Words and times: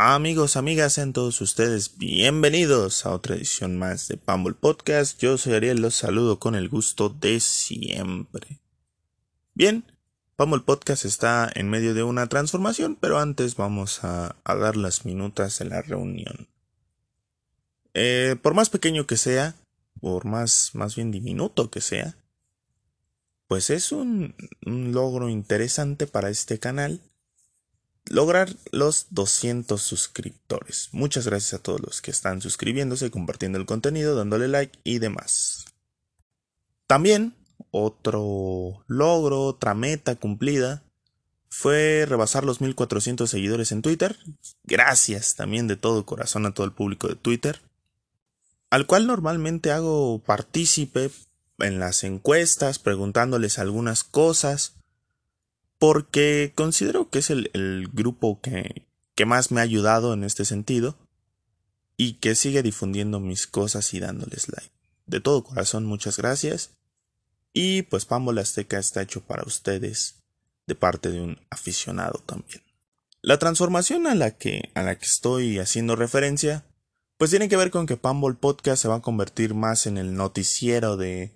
Amigos, 0.00 0.56
amigas, 0.56 0.92
sean 0.92 1.12
todos 1.12 1.40
ustedes 1.40 1.98
bienvenidos 1.98 3.04
a 3.04 3.10
otra 3.10 3.34
edición 3.34 3.76
más 3.76 4.06
de 4.06 4.16
Pumble 4.16 4.54
Podcast. 4.54 5.20
Yo 5.20 5.36
soy 5.38 5.54
Ariel, 5.54 5.80
los 5.80 5.96
saludo 5.96 6.38
con 6.38 6.54
el 6.54 6.68
gusto 6.68 7.08
de 7.08 7.40
siempre. 7.40 8.60
Bien, 9.54 9.82
Pumble 10.36 10.60
Podcast 10.60 11.04
está 11.04 11.50
en 11.52 11.68
medio 11.68 11.94
de 11.94 12.04
una 12.04 12.28
transformación, 12.28 12.94
pero 12.94 13.18
antes 13.18 13.56
vamos 13.56 14.04
a, 14.04 14.36
dar 14.44 14.76
las 14.76 15.04
minutas 15.04 15.60
en 15.60 15.70
la 15.70 15.82
reunión. 15.82 16.46
Eh, 17.92 18.36
por 18.40 18.54
más 18.54 18.70
pequeño 18.70 19.04
que 19.04 19.16
sea, 19.16 19.56
por 20.00 20.26
más, 20.26 20.70
más 20.74 20.94
bien 20.94 21.10
diminuto 21.10 21.72
que 21.72 21.80
sea, 21.80 22.16
pues 23.48 23.68
es 23.68 23.90
un 23.90 24.36
logro 24.64 25.28
interesante 25.28 26.06
para 26.06 26.30
este 26.30 26.60
canal 26.60 27.00
lograr 28.08 28.54
los 28.72 29.06
200 29.10 29.80
suscriptores. 29.80 30.88
Muchas 30.92 31.26
gracias 31.26 31.54
a 31.54 31.62
todos 31.62 31.80
los 31.80 32.02
que 32.02 32.10
están 32.10 32.40
suscribiéndose, 32.40 33.10
compartiendo 33.10 33.58
el 33.58 33.66
contenido, 33.66 34.16
dándole 34.16 34.48
like 34.48 34.78
y 34.84 34.98
demás. 34.98 35.66
También 36.86 37.34
otro 37.70 38.84
logro, 38.86 39.42
otra 39.42 39.74
meta 39.74 40.16
cumplida 40.16 40.82
fue 41.50 42.06
rebasar 42.06 42.44
los 42.44 42.60
1400 42.60 43.28
seguidores 43.28 43.72
en 43.72 43.82
Twitter. 43.82 44.18
Gracias 44.64 45.34
también 45.34 45.66
de 45.66 45.76
todo 45.76 46.06
corazón 46.06 46.46
a 46.46 46.52
todo 46.52 46.66
el 46.66 46.72
público 46.72 47.08
de 47.08 47.16
Twitter, 47.16 47.60
al 48.70 48.86
cual 48.86 49.06
normalmente 49.06 49.70
hago 49.70 50.20
partícipe 50.20 51.10
en 51.58 51.78
las 51.78 52.04
encuestas, 52.04 52.78
preguntándoles 52.78 53.58
algunas 53.58 54.04
cosas 54.04 54.77
porque 55.78 56.52
considero 56.54 57.08
que 57.10 57.20
es 57.20 57.30
el, 57.30 57.88
grupo 57.92 58.40
que, 58.40 58.86
que 59.14 59.26
más 59.26 59.50
me 59.50 59.60
ha 59.60 59.64
ayudado 59.64 60.12
en 60.12 60.24
este 60.24 60.44
sentido 60.44 60.96
y 61.96 62.14
que 62.14 62.34
sigue 62.34 62.62
difundiendo 62.62 63.20
mis 63.20 63.46
cosas 63.46 63.92
y 63.94 64.00
dándoles 64.00 64.48
like. 64.48 64.72
De 65.06 65.20
todo 65.20 65.44
corazón, 65.44 65.84
muchas 65.86 66.16
gracias. 66.16 66.70
Y 67.52 67.82
pues 67.82 68.04
Pambola 68.04 68.42
Azteca 68.42 68.78
está 68.78 69.02
hecho 69.02 69.22
para 69.22 69.42
ustedes 69.44 70.16
de 70.66 70.74
parte 70.74 71.10
de 71.10 71.20
un 71.20 71.40
aficionado 71.50 72.22
también. 72.26 72.62
La 73.22 73.38
transformación 73.38 74.06
a 74.06 74.14
la 74.14 74.32
que, 74.32 74.70
a 74.74 74.82
la 74.82 74.96
que 74.96 75.06
estoy 75.06 75.58
haciendo 75.58 75.96
referencia, 75.96 76.64
pues 77.16 77.30
tiene 77.30 77.48
que 77.48 77.56
ver 77.56 77.70
con 77.70 77.86
que 77.86 77.96
Pambol 77.96 78.36
Podcast 78.36 78.82
se 78.82 78.88
va 78.88 78.96
a 78.96 79.02
convertir 79.02 79.54
más 79.54 79.86
en 79.86 79.98
el 79.98 80.14
noticiero 80.14 80.96
de, 80.96 81.32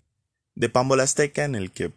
de 0.55 0.69
Pambol 0.69 1.01
Azteca, 1.01 1.45
en 1.45 1.57
el 1.57 1.73
que 1.73 1.93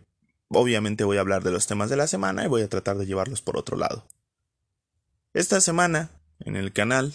Obviamente 0.56 1.04
voy 1.04 1.18
a 1.18 1.20
hablar 1.20 1.44
de 1.44 1.52
los 1.52 1.68
temas 1.68 1.90
de 1.90 1.98
la 1.98 2.08
semana 2.08 2.46
y 2.46 2.48
voy 2.48 2.62
a 2.62 2.70
tratar 2.70 2.98
de 2.98 3.06
llevarlos 3.06 3.42
por 3.42 3.58
otro 3.58 3.76
lado. 3.76 4.08
Esta 5.34 5.60
semana, 5.60 6.12
en 6.40 6.56
el 6.56 6.72
canal, 6.72 7.14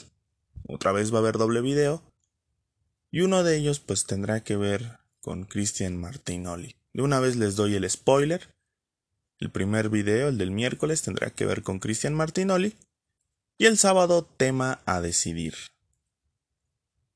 otra 0.69 0.93
vez 0.93 1.11
va 1.11 1.17
a 1.17 1.21
haber 1.21 1.39
doble 1.39 1.63
video. 1.63 2.03
Y 3.11 3.23
uno 3.23 3.43
de 3.43 3.57
ellos 3.57 3.81
pues 3.81 4.05
tendrá 4.05 4.45
que 4.45 4.57
ver 4.57 4.99
con 5.23 5.45
Cristian 5.45 5.97
Martinoli. 5.97 6.77
De 6.93 7.03
una 7.03 7.19
vez 7.19 7.37
les 7.37 7.57
doy 7.57 7.77
el 7.77 7.89
spoiler. 7.89 8.55
El 9.39 9.51
primer 9.51 9.89
video, 9.89 10.29
el 10.29 10.37
del 10.37 10.51
miércoles, 10.51 11.01
tendrá 11.01 11.31
que 11.31 11.47
ver 11.47 11.63
con 11.63 11.79
Cristian 11.79 12.15
Martinoli. 12.15 12.77
Y 13.57 13.65
el 13.65 13.79
sábado, 13.79 14.29
tema 14.37 14.83
a 14.85 15.01
decidir. 15.01 15.55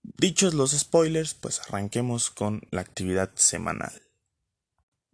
Dichos 0.03 0.55
los 0.55 0.71
spoilers, 0.71 1.35
pues 1.35 1.61
arranquemos 1.61 2.31
con 2.31 2.63
la 2.71 2.81
actividad 2.81 3.31
semanal. 3.35 4.04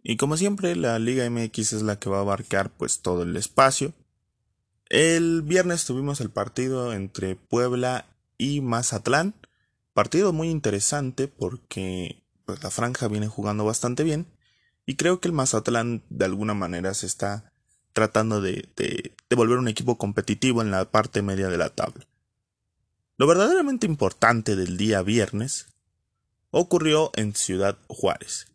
Y 0.03 0.17
como 0.17 0.37
siempre, 0.37 0.75
la 0.75 0.97
Liga 0.99 1.29
MX 1.29 1.73
es 1.73 1.81
la 1.83 1.99
que 1.99 2.09
va 2.09 2.17
a 2.17 2.21
abarcar 2.21 2.71
pues 2.71 3.01
todo 3.01 3.23
el 3.23 3.35
espacio. 3.37 3.93
El 4.89 5.41
viernes 5.43 5.85
tuvimos 5.85 6.19
el 6.21 6.29
partido 6.29 6.93
entre 6.93 7.35
Puebla 7.35 8.05
y 8.37 8.61
Mazatlán. 8.61 9.35
Partido 9.93 10.33
muy 10.33 10.49
interesante 10.49 11.27
porque 11.27 12.23
pues, 12.45 12.63
la 12.63 12.71
franja 12.71 13.07
viene 13.07 13.27
jugando 13.27 13.63
bastante 13.63 14.03
bien. 14.03 14.27
Y 14.85 14.95
creo 14.95 15.19
que 15.19 15.27
el 15.27 15.33
Mazatlán 15.33 16.03
de 16.09 16.25
alguna 16.25 16.53
manera 16.53 16.93
se 16.93 17.05
está 17.05 17.53
tratando 17.93 18.41
de, 18.41 18.67
de, 18.75 19.13
de 19.29 19.35
volver 19.35 19.59
un 19.59 19.67
equipo 19.67 19.97
competitivo 19.97 20.61
en 20.61 20.71
la 20.71 20.89
parte 20.89 21.21
media 21.21 21.47
de 21.49 21.57
la 21.57 21.69
tabla. 21.69 22.07
Lo 23.17 23.27
verdaderamente 23.27 23.85
importante 23.85 24.55
del 24.55 24.77
día 24.77 25.03
viernes 25.03 25.67
ocurrió 26.49 27.11
en 27.15 27.35
Ciudad 27.35 27.77
Juárez. 27.87 28.50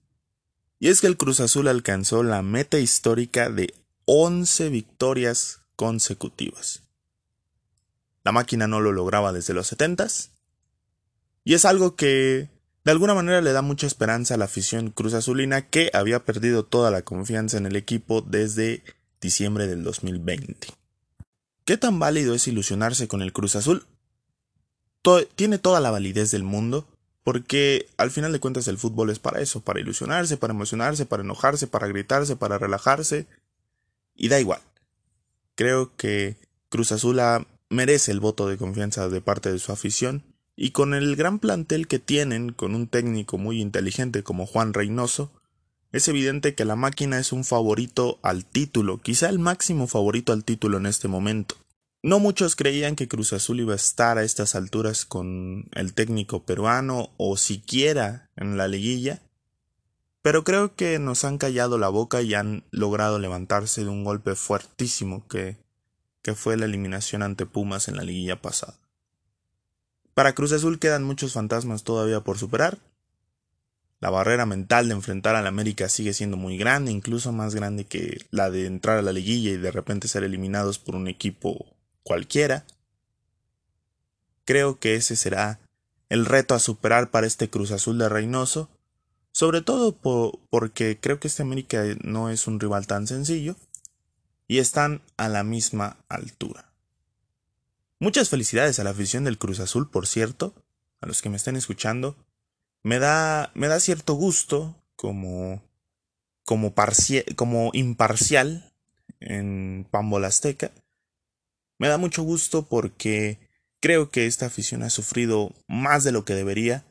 Y 0.79 0.89
es 0.89 1.01
que 1.01 1.07
el 1.07 1.17
Cruz 1.17 1.41
Azul 1.41 1.69
alcanzó 1.69 2.23
la 2.23 2.43
meta 2.43 2.79
histórica 2.79 3.49
de 3.49 3.75
11 4.05 4.69
victorias 4.69 5.61
consecutivas. 5.75 6.83
La 8.25 8.33
máquina 8.33 8.67
no 8.67 8.81
lo 8.81 8.93
lograba 8.93 9.33
desde 9.33 9.55
los 9.55 9.69
70 9.69 10.09
y 11.45 11.55
es 11.55 11.65
algo 11.65 11.95
que 11.95 12.51
de 12.85 12.91
alguna 12.91 13.15
manera 13.15 13.41
le 13.41 13.53
da 13.53 13.63
mucha 13.63 13.87
esperanza 13.87 14.35
a 14.35 14.37
la 14.37 14.47
afición 14.47 14.91
Cruz 14.91 15.15
Azulina 15.15 15.69
que 15.69 15.91
había 15.93 16.25
perdido 16.25 16.65
toda 16.65 16.91
la 16.91 17.03
confianza 17.03 17.57
en 17.57 17.67
el 17.67 17.77
equipo 17.77 18.23
desde 18.23 18.83
diciembre 19.21 19.67
del 19.67 19.83
2020. 19.85 20.69
¿Qué 21.65 21.77
tan 21.77 21.99
válido 21.99 22.35
es 22.35 22.47
ilusionarse 22.49 23.09
con 23.09 23.23
el 23.23 23.33
Cruz 23.33 23.57
Azul? 23.57 23.87
tiene 25.37 25.59
toda 25.59 25.79
la 25.79 25.93
validez 25.93 26.33
del 26.33 26.43
mundo, 26.43 26.89
porque 27.27 27.89
al 27.97 28.13
final 28.13 28.31
de 28.31 28.39
cuentas 28.39 28.69
el 28.69 28.79
fútbol 28.79 29.11
es 29.11 29.19
para 29.19 29.41
eso, 29.41 29.61
para 29.61 29.81
ilusionarse, 29.81 30.37
para 30.37 30.53
emocionarse, 30.53 31.07
para 31.07 31.25
enojarse, 31.25 31.67
para 31.67 31.89
gritarse, 31.89 32.37
para 32.37 32.57
relajarse. 32.57 33.27
Y 34.15 34.29
da 34.29 34.39
igual. 34.39 34.61
Creo 35.57 35.91
que 35.97 36.37
Cruz 36.69 36.93
Azul 36.93 37.21
merece 37.69 38.13
el 38.13 38.21
voto 38.21 38.47
de 38.47 38.57
confianza 38.57 39.09
de 39.09 39.21
parte 39.21 39.51
de 39.51 39.59
su 39.59 39.73
afición. 39.73 40.23
Y 40.55 40.71
con 40.71 40.95
el 40.95 41.17
gran 41.17 41.41
plantel 41.41 41.89
que 41.89 41.99
tienen, 41.99 42.53
con 42.53 42.77
un 42.77 42.87
técnico 42.87 43.39
muy 43.39 43.61
inteligente 43.61 44.23
como 44.23 44.47
Juan 44.47 44.73
Reynoso, 44.73 45.33
es 45.91 46.07
evidente 46.07 46.55
que 46.55 46.65
la 46.65 46.77
máquina 46.77 47.19
es 47.19 47.33
un 47.33 47.43
favorito 47.43 48.21
al 48.23 48.45
título, 48.45 48.99
quizá 48.99 49.29
el 49.31 49.41
máximo 49.41 49.89
favorito 49.89 50.33
al 50.33 50.45
título 50.45 50.79
en 50.79 50.87
este 50.87 51.09
momento. 51.09 51.57
No 52.07 52.21
muchos 52.21 52.55
creían 52.55 52.95
que 52.95 53.09
Cruz 53.09 53.33
Azul 53.33 53.59
iba 53.59 53.73
a 53.73 53.75
estar 53.75 54.17
a 54.17 54.23
estas 54.23 54.55
alturas 54.55 55.05
con 55.05 55.69
el 55.73 55.93
técnico 55.93 56.45
peruano 56.45 57.11
o 57.17 57.37
siquiera 57.37 58.31
en 58.37 58.57
la 58.57 58.69
liguilla, 58.69 59.23
pero 60.23 60.45
creo 60.45 60.77
que 60.77 61.01
nos 61.01 61.25
han 61.25 61.37
callado 61.37 61.79
la 61.79 61.89
boca 61.89 62.23
y 62.23 62.33
han 62.35 62.63
logrado 62.71 63.19
levantarse 63.19 63.83
de 63.83 63.91
un 63.91 64.05
golpe 64.05 64.37
fuertísimo 64.37 65.27
que, 65.27 65.57
fue 66.37 66.57
la 66.57 66.67
eliminación 66.67 67.25
ante 67.25 67.45
Pumas 67.45 67.89
en 67.89 67.97
la 67.97 68.05
liguilla 68.05 68.41
pasada. 68.41 68.79
Para 70.15 70.33
Cruz 70.33 70.53
Azul 70.53 70.79
quedan 70.79 71.03
muchos 71.03 71.33
fantasmas 71.33 71.83
todavía 71.83 72.21
por 72.21 72.39
superar. 72.39 72.79
La 73.99 74.11
barrera 74.11 74.47
mental 74.47 74.87
de 74.87 74.95
enfrentar 74.95 75.35
al 75.35 75.49
América 75.49 75.89
sigue 75.89 76.13
siendo 76.13 76.37
muy 76.37 76.57
grande, 76.57 76.93
incluso 76.93 77.33
más 77.33 77.57
grande 77.57 77.85
que 77.85 78.25
la 78.31 78.49
de 78.49 78.67
entrar 78.67 78.97
a 78.97 79.03
la 79.03 79.13
liguilla 79.13 79.51
y 79.51 79.57
de 79.57 79.73
repente 79.73 80.07
ser 80.07 80.23
eliminados 80.23 80.79
por 80.79 80.95
un 80.95 81.09
equipo 81.09 81.67
cualquiera. 82.07 82.65
Creo 84.45 84.79
que 84.79 84.95
ese 84.95 85.17
será 85.17 85.59
el 86.09 86.25
reto 86.25 86.55
a 86.55 86.61
superar 86.61 87.11
para 87.11 87.27
este 87.27 87.51
Cruz 87.51 87.73
Azul 87.73 87.99
de 87.99 88.09
Reynoso, 88.09 88.71
sobre 89.33 89.61
todo 89.61 89.93
porque 90.49 90.99
creo 91.01 91.19
que 91.19 91.27
este 91.27 91.43
América 91.43 91.83
no 92.05 92.31
es 92.31 92.47
un 92.47 92.61
rival 92.61 92.87
tan 92.87 93.09
sencillo 93.09 93.57
y 94.47 94.59
están 94.59 95.03
a 95.17 95.29
la 95.29 95.43
misma 95.43 95.97
altura. 96.09 96.71
Muchas 97.99 98.29
felicidades 98.29 98.79
a 98.79 98.85
la 98.85 98.91
afición 98.91 99.25
del 99.25 99.39
Cruz 99.39 99.59
Azul, 99.59 99.91
por 99.91 100.07
cierto, 100.07 100.55
a 101.01 101.07
los 101.07 101.23
que 101.23 101.29
me 101.29 101.37
estén 101.37 101.57
escuchando. 101.57 102.15
Me 102.85 103.01
da, 103.01 103.51
me 103.55 103.67
da 103.67 103.81
cierto 103.81 104.15
gusto 104.15 104.77
como, 104.95 105.61
como, 106.45 106.73
como 107.35 107.71
imparcial 107.73 108.73
en 109.19 109.89
Pambol 109.91 110.25
Azteca 110.25 110.71
me 111.79 111.89
da 111.89 111.99
mucho 111.99 112.23
gusto 112.23 112.67
porque 112.69 113.39
creo 113.81 114.11
que 114.11 114.27
esta 114.27 114.47
afición 114.47 114.83
ha 114.83 114.91
sufrido 114.91 115.53
más 115.69 116.05
de 116.05 116.13
lo 116.13 116.25
que 116.25 116.35
debería 116.35 116.85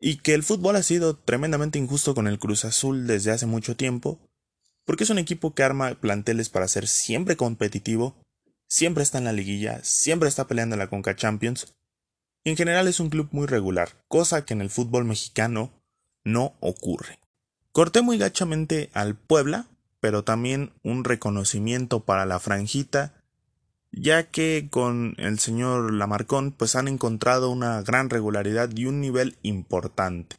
y 0.00 0.18
que 0.18 0.34
el 0.34 0.44
fútbol 0.44 0.76
ha 0.76 0.82
sido 0.82 1.16
tremendamente 1.16 1.78
injusto 1.78 2.14
con 2.14 2.28
el 2.28 2.38
Cruz 2.38 2.64
Azul 2.64 3.06
desde 3.06 3.32
hace 3.32 3.46
mucho 3.46 3.76
tiempo, 3.76 4.20
porque 4.84 5.04
es 5.04 5.10
un 5.10 5.18
equipo 5.18 5.54
que 5.54 5.64
arma 5.64 5.94
planteles 5.94 6.48
para 6.48 6.68
ser 6.68 6.86
siempre 6.86 7.36
competitivo, 7.36 8.16
siempre 8.68 9.02
está 9.02 9.18
en 9.18 9.24
la 9.24 9.32
liguilla, 9.32 9.80
siempre 9.82 10.28
está 10.28 10.46
peleando 10.46 10.74
en 10.74 10.80
la 10.80 10.88
Conca 10.88 11.16
Champions, 11.16 11.74
y 12.44 12.50
en 12.50 12.56
general 12.56 12.86
es 12.86 13.00
un 13.00 13.10
club 13.10 13.28
muy 13.32 13.46
regular, 13.46 14.04
cosa 14.06 14.44
que 14.44 14.54
en 14.54 14.60
el 14.60 14.70
fútbol 14.70 15.04
mexicano 15.04 15.72
no 16.24 16.56
ocurre. 16.60 17.18
Corté 17.72 18.02
muy 18.02 18.18
gachamente 18.18 18.90
al 18.94 19.16
Puebla, 19.16 19.66
pero 20.00 20.22
también 20.22 20.72
un 20.84 21.04
reconocimiento 21.04 22.04
para 22.04 22.24
la 22.24 22.38
franjita 22.38 23.17
ya 23.92 24.24
que 24.30 24.68
con 24.70 25.14
el 25.18 25.38
señor 25.38 25.92
Lamarcón 25.92 26.52
pues 26.52 26.76
han 26.76 26.88
encontrado 26.88 27.50
una 27.50 27.82
gran 27.82 28.10
regularidad 28.10 28.70
y 28.74 28.86
un 28.86 29.00
nivel 29.00 29.36
importante. 29.42 30.36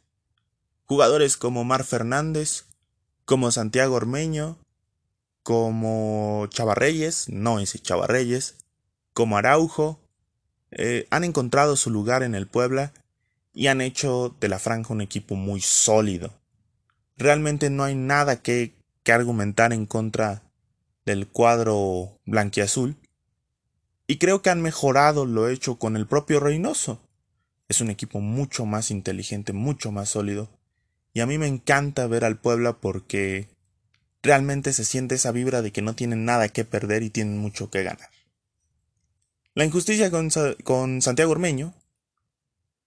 Jugadores 0.86 1.36
como 1.36 1.64
Mar 1.64 1.84
Fernández, 1.84 2.64
como 3.24 3.50
Santiago 3.50 3.94
Ormeño, 3.94 4.58
como 5.42 6.46
Chavarreyes, 6.50 7.28
no 7.28 7.60
ese 7.60 7.78
Chavarreyes, 7.78 8.56
como 9.12 9.36
Araujo, 9.36 10.00
eh, 10.70 11.06
han 11.10 11.24
encontrado 11.24 11.76
su 11.76 11.90
lugar 11.90 12.22
en 12.22 12.34
el 12.34 12.46
Puebla 12.46 12.92
y 13.52 13.66
han 13.66 13.80
hecho 13.80 14.34
de 14.40 14.48
la 14.48 14.58
franja 14.58 14.92
un 14.92 15.00
equipo 15.00 15.34
muy 15.34 15.60
sólido. 15.60 16.32
Realmente 17.16 17.70
no 17.70 17.84
hay 17.84 17.94
nada 17.94 18.42
que, 18.42 18.74
que 19.02 19.12
argumentar 19.12 19.72
en 19.72 19.86
contra 19.86 20.42
del 21.04 21.26
cuadro 21.28 22.18
blanquiazul. 22.24 22.96
Y 24.10 24.16
creo 24.18 24.42
que 24.42 24.50
han 24.50 24.60
mejorado 24.60 25.24
lo 25.24 25.48
hecho 25.48 25.78
con 25.78 25.94
el 25.94 26.04
propio 26.04 26.40
Reynoso. 26.40 27.00
Es 27.68 27.80
un 27.80 27.90
equipo 27.90 28.18
mucho 28.18 28.66
más 28.66 28.90
inteligente, 28.90 29.52
mucho 29.52 29.92
más 29.92 30.08
sólido. 30.08 30.50
Y 31.12 31.20
a 31.20 31.26
mí 31.26 31.38
me 31.38 31.46
encanta 31.46 32.08
ver 32.08 32.24
al 32.24 32.36
Puebla 32.36 32.80
porque 32.80 33.46
realmente 34.20 34.72
se 34.72 34.84
siente 34.84 35.14
esa 35.14 35.30
vibra 35.30 35.62
de 35.62 35.70
que 35.70 35.80
no 35.80 35.94
tienen 35.94 36.24
nada 36.24 36.48
que 36.48 36.64
perder 36.64 37.04
y 37.04 37.10
tienen 37.10 37.38
mucho 37.38 37.70
que 37.70 37.84
ganar. 37.84 38.10
La 39.54 39.64
injusticia 39.64 40.10
con, 40.10 40.28
con 40.64 41.02
Santiago 41.02 41.30
Ormeño, 41.30 41.72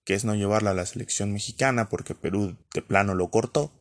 que 0.04 0.16
es 0.16 0.26
no 0.26 0.36
llevarla 0.36 0.72
a 0.72 0.74
la 0.74 0.86
selección 0.86 1.32
mexicana 1.32 1.88
porque 1.88 2.16
Perú 2.16 2.58
de 2.74 2.82
plano 2.82 3.16
lo 3.16 3.30
cortó, 3.32 3.72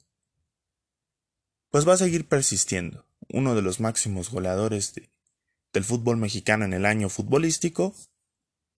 pues 1.70 1.88
va 1.88 1.94
a 1.94 1.96
seguir 1.96 2.28
persistiendo. 2.28 3.04
Uno 3.30 3.56
de 3.56 3.62
los 3.62 3.80
máximos 3.80 4.30
goleadores 4.30 4.94
del 5.72 5.84
fútbol 5.84 6.16
mexicano 6.16 6.64
en 6.64 6.72
el 6.72 6.86
año 6.86 7.08
futbolístico, 7.08 7.94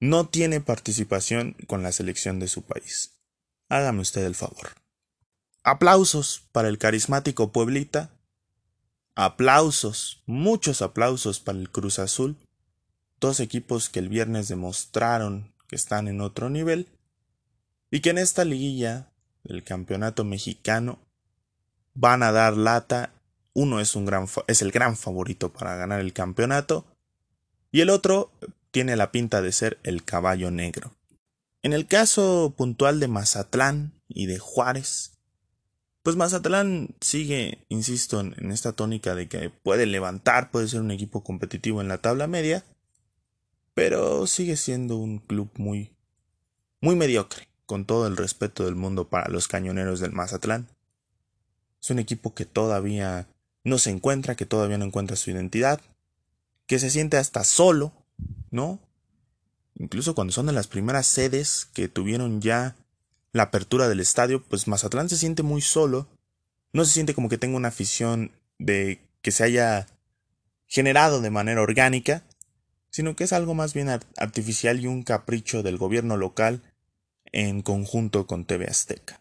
no 0.00 0.29
tiene 0.29 0.61
participación 0.61 1.56
con 1.67 1.82
la 1.82 1.93
selección 1.93 2.38
de 2.38 2.49
su 2.49 2.62
país. 2.62 3.14
Hágame 3.69 4.00
usted 4.00 4.25
el 4.25 4.35
favor. 4.35 4.70
Aplausos 5.62 6.43
para 6.52 6.69
el 6.69 6.79
carismático 6.79 7.50
Pueblita. 7.50 8.11
Aplausos, 9.14 10.23
muchos 10.26 10.82
aplausos 10.82 11.41
para 11.41 11.58
el 11.58 11.70
Cruz 11.70 11.99
Azul. 11.99 12.37
Dos 13.19 13.41
equipos 13.41 13.88
que 13.88 14.00
el 14.00 14.11
viernes 14.11 14.49
demostraron 14.49 15.55
que 15.67 15.76
están 15.76 16.08
en 16.08 16.20
otro 16.20 16.50
nivel 16.50 16.88
y 17.91 18.00
que 18.00 18.11
en 18.11 18.19
esta 18.19 18.44
liguilla 18.44 19.11
del 19.43 19.64
campeonato 19.64 20.25
mexicano 20.25 20.99
van 21.94 22.23
a 22.23 22.32
dar 22.32 22.56
lata. 22.56 23.14
Uno 23.55 23.81
es, 23.81 23.97
un 23.97 24.05
gran, 24.05 24.27
es 24.47 24.62
el 24.62 24.73
gran 24.73 24.97
favorito 24.97 25.53
para 25.53 25.77
ganar 25.77 26.01
el 26.01 26.12
campeonato 26.12 26.85
y 27.71 27.81
el 27.81 27.91
otro 27.91 28.31
tiene 28.71 28.97
la 28.97 29.12
pinta 29.12 29.41
de 29.41 29.53
ser 29.53 29.79
el 29.85 30.05
caballo 30.05 30.51
negro. 30.51 30.93
En 31.62 31.73
el 31.73 31.87
caso 31.87 32.53
puntual 32.56 33.01
de 33.01 33.09
Mazatlán 33.09 33.93
y 34.09 34.27
de 34.27 34.39
Juárez, 34.39 35.15
pues 36.05 36.17
Mazatlán 36.17 36.95
sigue, 37.01 37.65
insisto, 37.71 38.21
en, 38.21 38.53
esta 38.53 38.73
tónica 38.73 39.15
de 39.15 39.27
que 39.27 39.49
puede 39.49 39.87
levantar, 39.87 40.51
puede 40.51 40.69
ser 40.69 40.83
un 40.83 40.91
equipo 40.91 41.25
competitivo 41.25 41.81
en 41.81 41.89
la 41.89 41.99
tabla 41.99 42.27
media, 42.27 42.62
pero 43.73 44.27
sigue 44.27 44.59
siendo 44.59 44.99
un 44.99 45.19
club 45.19 45.51
muy, 45.56 45.97
muy 46.83 46.95
mediocre, 46.95 47.49
con 47.65 47.87
todo 47.87 48.06
el 48.06 48.19
respeto 48.19 48.67
del 48.67 48.75
mundo 48.75 49.09
para 49.09 49.31
los 49.31 49.49
cañoneros 49.49 50.01
del 50.01 50.12
Mazatlán. 50.12 50.69
Es 51.81 51.89
un 51.89 51.99
equipo 51.99 52.35
que 52.35 52.45
todavía 52.45 53.27
no 53.65 53.79
se 53.79 53.91
encuentra, 53.91 54.37
que 54.37 54.47
todavía 54.47 54.79
no 54.79 54.85
encuentra 54.85 55.17
su 55.17 55.31
identidad, 55.31 55.81
que 56.67 56.79
se 56.79 56.91
siente 56.91 57.17
hasta 57.17 57.45
solo, 57.45 57.93
¿no? 58.51 58.79
Incluso 59.75 60.15
cuando 60.15 60.33
son 60.33 60.47
de 60.47 60.53
las 60.53 60.69
primeras 60.69 61.07
sedes 61.07 61.67
que 61.73 61.89
tuvieron 61.89 62.41
ya 62.41 62.77
la 63.33 63.45
apertura 63.45 63.89
del 63.89 64.01
estadio, 64.01 64.43
pues 64.43 64.69
Mazatlán 64.69 65.09
se 65.09 65.17
siente 65.17 65.43
muy 65.43 65.61
solo. 65.61 66.07
No 66.73 66.85
se 66.85 66.93
siente 66.93 67.15
como 67.15 67.29
que 67.29 67.39
tenga 67.39 67.57
una 67.57 67.69
afición 67.69 68.31
de 68.59 69.01
que 69.23 69.33
se 69.33 69.43
haya 69.43 69.89
generado 70.67 71.21
de 71.21 71.31
manera 71.31 71.61
orgánica, 71.61 72.23
sino 72.91 73.17
que 73.17 73.25
es 73.25 73.33
algo 73.33 73.55
más 73.55 73.75
bien 73.75 73.89
artificial 73.89 74.79
y 74.79 74.87
un 74.87 75.03
capricho 75.03 75.65
del 75.65 75.79
gobierno 75.79 76.17
local 76.17 76.63
en 77.33 77.63
conjunto 77.63 78.27
con 78.29 78.45
TV 78.45 78.67
Azteca. 78.67 79.21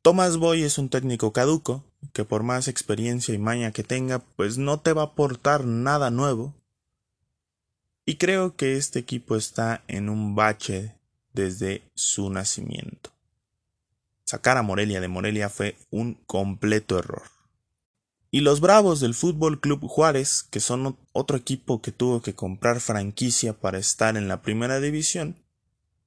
Thomas 0.00 0.38
Boy 0.38 0.62
es 0.62 0.78
un 0.78 0.88
técnico 0.88 1.32
caduco, 1.32 1.84
que 2.12 2.24
por 2.24 2.42
más 2.42 2.68
experiencia 2.68 3.34
y 3.34 3.38
maña 3.38 3.72
que 3.72 3.82
tenga, 3.82 4.18
pues 4.18 4.58
no 4.58 4.80
te 4.80 4.92
va 4.92 5.02
a 5.02 5.06
aportar 5.06 5.64
nada 5.64 6.10
nuevo. 6.10 6.54
Y 8.04 8.16
creo 8.16 8.56
que 8.56 8.76
este 8.76 8.98
equipo 8.98 9.36
está 9.36 9.82
en 9.88 10.08
un 10.08 10.34
bache 10.34 10.94
desde 11.32 11.82
su 11.94 12.30
nacimiento. 12.30 13.10
Sacar 14.24 14.56
a 14.56 14.62
Morelia 14.62 15.00
de 15.00 15.08
Morelia 15.08 15.48
fue 15.48 15.76
un 15.90 16.14
completo 16.14 16.98
error. 16.98 17.22
Y 18.30 18.40
los 18.40 18.60
Bravos 18.60 19.00
del 19.00 19.14
Fútbol 19.14 19.60
Club 19.60 19.86
Juárez, 19.86 20.42
que 20.42 20.60
son 20.60 20.98
otro 21.12 21.36
equipo 21.36 21.80
que 21.80 21.92
tuvo 21.92 22.22
que 22.22 22.34
comprar 22.34 22.80
franquicia 22.80 23.52
para 23.52 23.78
estar 23.78 24.16
en 24.16 24.28
la 24.28 24.42
primera 24.42 24.80
división, 24.80 25.36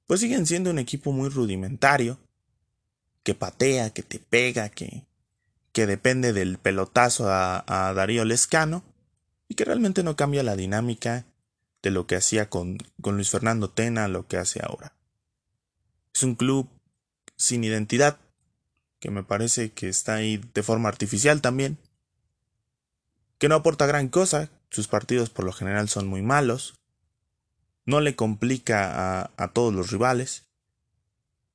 pues 0.06 0.20
siguen 0.20 0.46
siendo 0.46 0.70
un 0.70 0.78
equipo 0.78 1.12
muy 1.12 1.28
rudimentario, 1.28 2.18
que 3.22 3.34
patea, 3.34 3.90
que 3.90 4.02
te 4.02 4.18
pega, 4.18 4.68
que, 4.68 5.04
que 5.72 5.86
depende 5.86 6.32
del 6.32 6.58
pelotazo 6.58 7.30
a, 7.30 7.92
Darío 7.94 8.24
Lescano 8.24 8.82
y 9.48 9.54
que 9.54 9.64
realmente 9.64 10.02
no 10.02 10.16
cambia 10.16 10.42
la 10.42 10.56
dinámica 10.56 11.24
de 11.82 11.90
lo 11.90 12.06
que 12.06 12.16
hacía 12.16 12.50
con, 12.50 12.78
con 13.00 13.16
Luis 13.16 13.30
Fernando 13.30 13.70
Tena, 13.70 14.08
lo 14.08 14.26
que 14.26 14.36
hace 14.36 14.60
ahora. 14.62 14.92
Es 16.14 16.22
un 16.22 16.34
club 16.34 16.68
sin 17.36 17.64
identidad, 17.64 18.18
que 18.98 19.10
me 19.10 19.22
parece 19.22 19.72
que 19.72 19.88
está 19.88 20.14
ahí 20.14 20.42
de 20.52 20.62
forma 20.62 20.88
artificial 20.88 21.40
también, 21.40 21.78
que 23.38 23.48
no 23.48 23.54
aporta 23.54 23.86
gran 23.86 24.08
cosa, 24.08 24.50
sus 24.68 24.88
partidos 24.88 25.30
por 25.30 25.44
lo 25.44 25.52
general 25.52 25.88
son 25.88 26.06
muy 26.06 26.20
malos, 26.20 26.74
no 27.86 28.00
le 28.00 28.14
complica 28.14 29.22
a, 29.22 29.30
a 29.36 29.48
todos 29.52 29.72
los 29.72 29.90
rivales, 29.90 30.44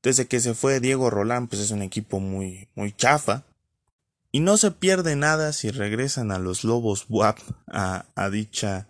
desde 0.06 0.27
que 0.27 0.39
se 0.39 0.53
fue 0.53 0.79
Diego 0.79 1.09
Rolán, 1.09 1.47
pues 1.47 1.61
es 1.63 1.71
un 1.71 1.81
equipo 1.81 2.19
muy, 2.19 2.69
muy 2.75 2.91
chafa. 2.91 3.44
Y 4.35 4.41
no 4.41 4.57
se 4.57 4.71
pierde 4.71 5.15
nada 5.15 5.53
si 5.53 5.71
regresan 5.71 6.29
a 6.29 6.39
los 6.39 6.65
Lobos 6.65 7.05
WAP 7.07 7.39
a, 7.67 8.29
dicha 8.29 8.89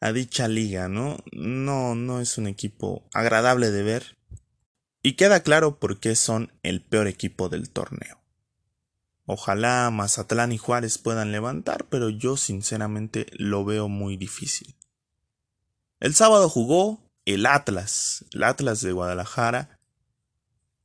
a 0.00 0.12
dicha 0.12 0.46
liga, 0.46 0.86
¿no? 0.86 1.16
No, 1.32 1.96
no 1.96 2.20
es 2.20 2.38
un 2.38 2.46
equipo 2.46 3.02
agradable 3.12 3.72
de 3.72 3.82
ver. 3.82 4.16
Y 5.02 5.14
queda 5.14 5.42
claro 5.42 5.80
por 5.80 5.98
qué 5.98 6.14
son 6.14 6.52
el 6.62 6.80
peor 6.80 7.08
equipo 7.08 7.48
del 7.48 7.70
torneo. 7.70 8.20
Ojalá 9.26 9.90
Mazatlán 9.90 10.52
y 10.52 10.58
Juárez 10.58 10.98
puedan 10.98 11.32
levantar, 11.32 11.86
pero 11.90 12.08
yo 12.08 12.36
sinceramente 12.36 13.26
lo 13.32 13.64
veo 13.64 13.88
muy 13.88 14.16
difícil. 14.16 14.76
El 15.98 16.14
sábado 16.14 16.48
jugó 16.48 17.02
el 17.24 17.46
Atlas, 17.46 18.26
el 18.32 18.44
Atlas 18.44 18.80
de 18.82 18.92
Guadalajara, 18.92 19.80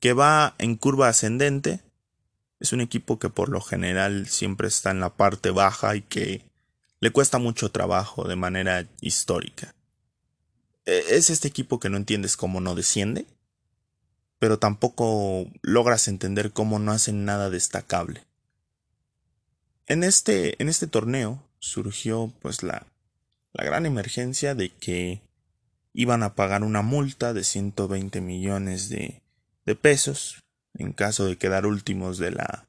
que 0.00 0.14
va 0.14 0.56
en 0.58 0.74
curva 0.74 1.06
ascendente. 1.06 1.84
Es 2.64 2.72
un 2.72 2.80
equipo 2.80 3.18
que 3.18 3.28
por 3.28 3.50
lo 3.50 3.60
general 3.60 4.26
siempre 4.26 4.68
está 4.68 4.90
en 4.90 4.98
la 4.98 5.10
parte 5.10 5.50
baja 5.50 5.96
y 5.96 6.00
que 6.00 6.46
le 6.98 7.10
cuesta 7.10 7.36
mucho 7.36 7.70
trabajo 7.70 8.26
de 8.26 8.36
manera 8.36 8.88
histórica. 9.02 9.74
E, 10.86 11.04
es 11.10 11.28
este 11.28 11.46
equipo 11.46 11.78
que 11.78 11.90
no 11.90 11.98
entiendes 11.98 12.38
cómo 12.38 12.62
no 12.62 12.74
desciende, 12.74 13.26
pero 14.38 14.58
tampoco 14.58 15.46
logras 15.60 16.08
entender 16.08 16.52
cómo 16.52 16.78
no 16.78 16.92
hacen 16.92 17.26
nada 17.26 17.50
destacable. 17.50 18.24
En 19.86 20.02
este, 20.02 20.56
en 20.62 20.70
este 20.70 20.86
torneo 20.86 21.46
surgió 21.58 22.32
pues 22.40 22.62
la, 22.62 22.86
la 23.52 23.64
gran 23.64 23.84
emergencia 23.84 24.54
de 24.54 24.70
que 24.70 25.20
iban 25.92 26.22
a 26.22 26.34
pagar 26.34 26.62
una 26.62 26.80
multa 26.80 27.34
de 27.34 27.44
120 27.44 28.22
millones 28.22 28.88
de, 28.88 29.20
de 29.66 29.74
pesos 29.74 30.43
en 30.74 30.92
caso 30.92 31.26
de 31.26 31.36
quedar 31.36 31.66
últimos 31.66 32.18
de 32.18 32.32
la 32.32 32.68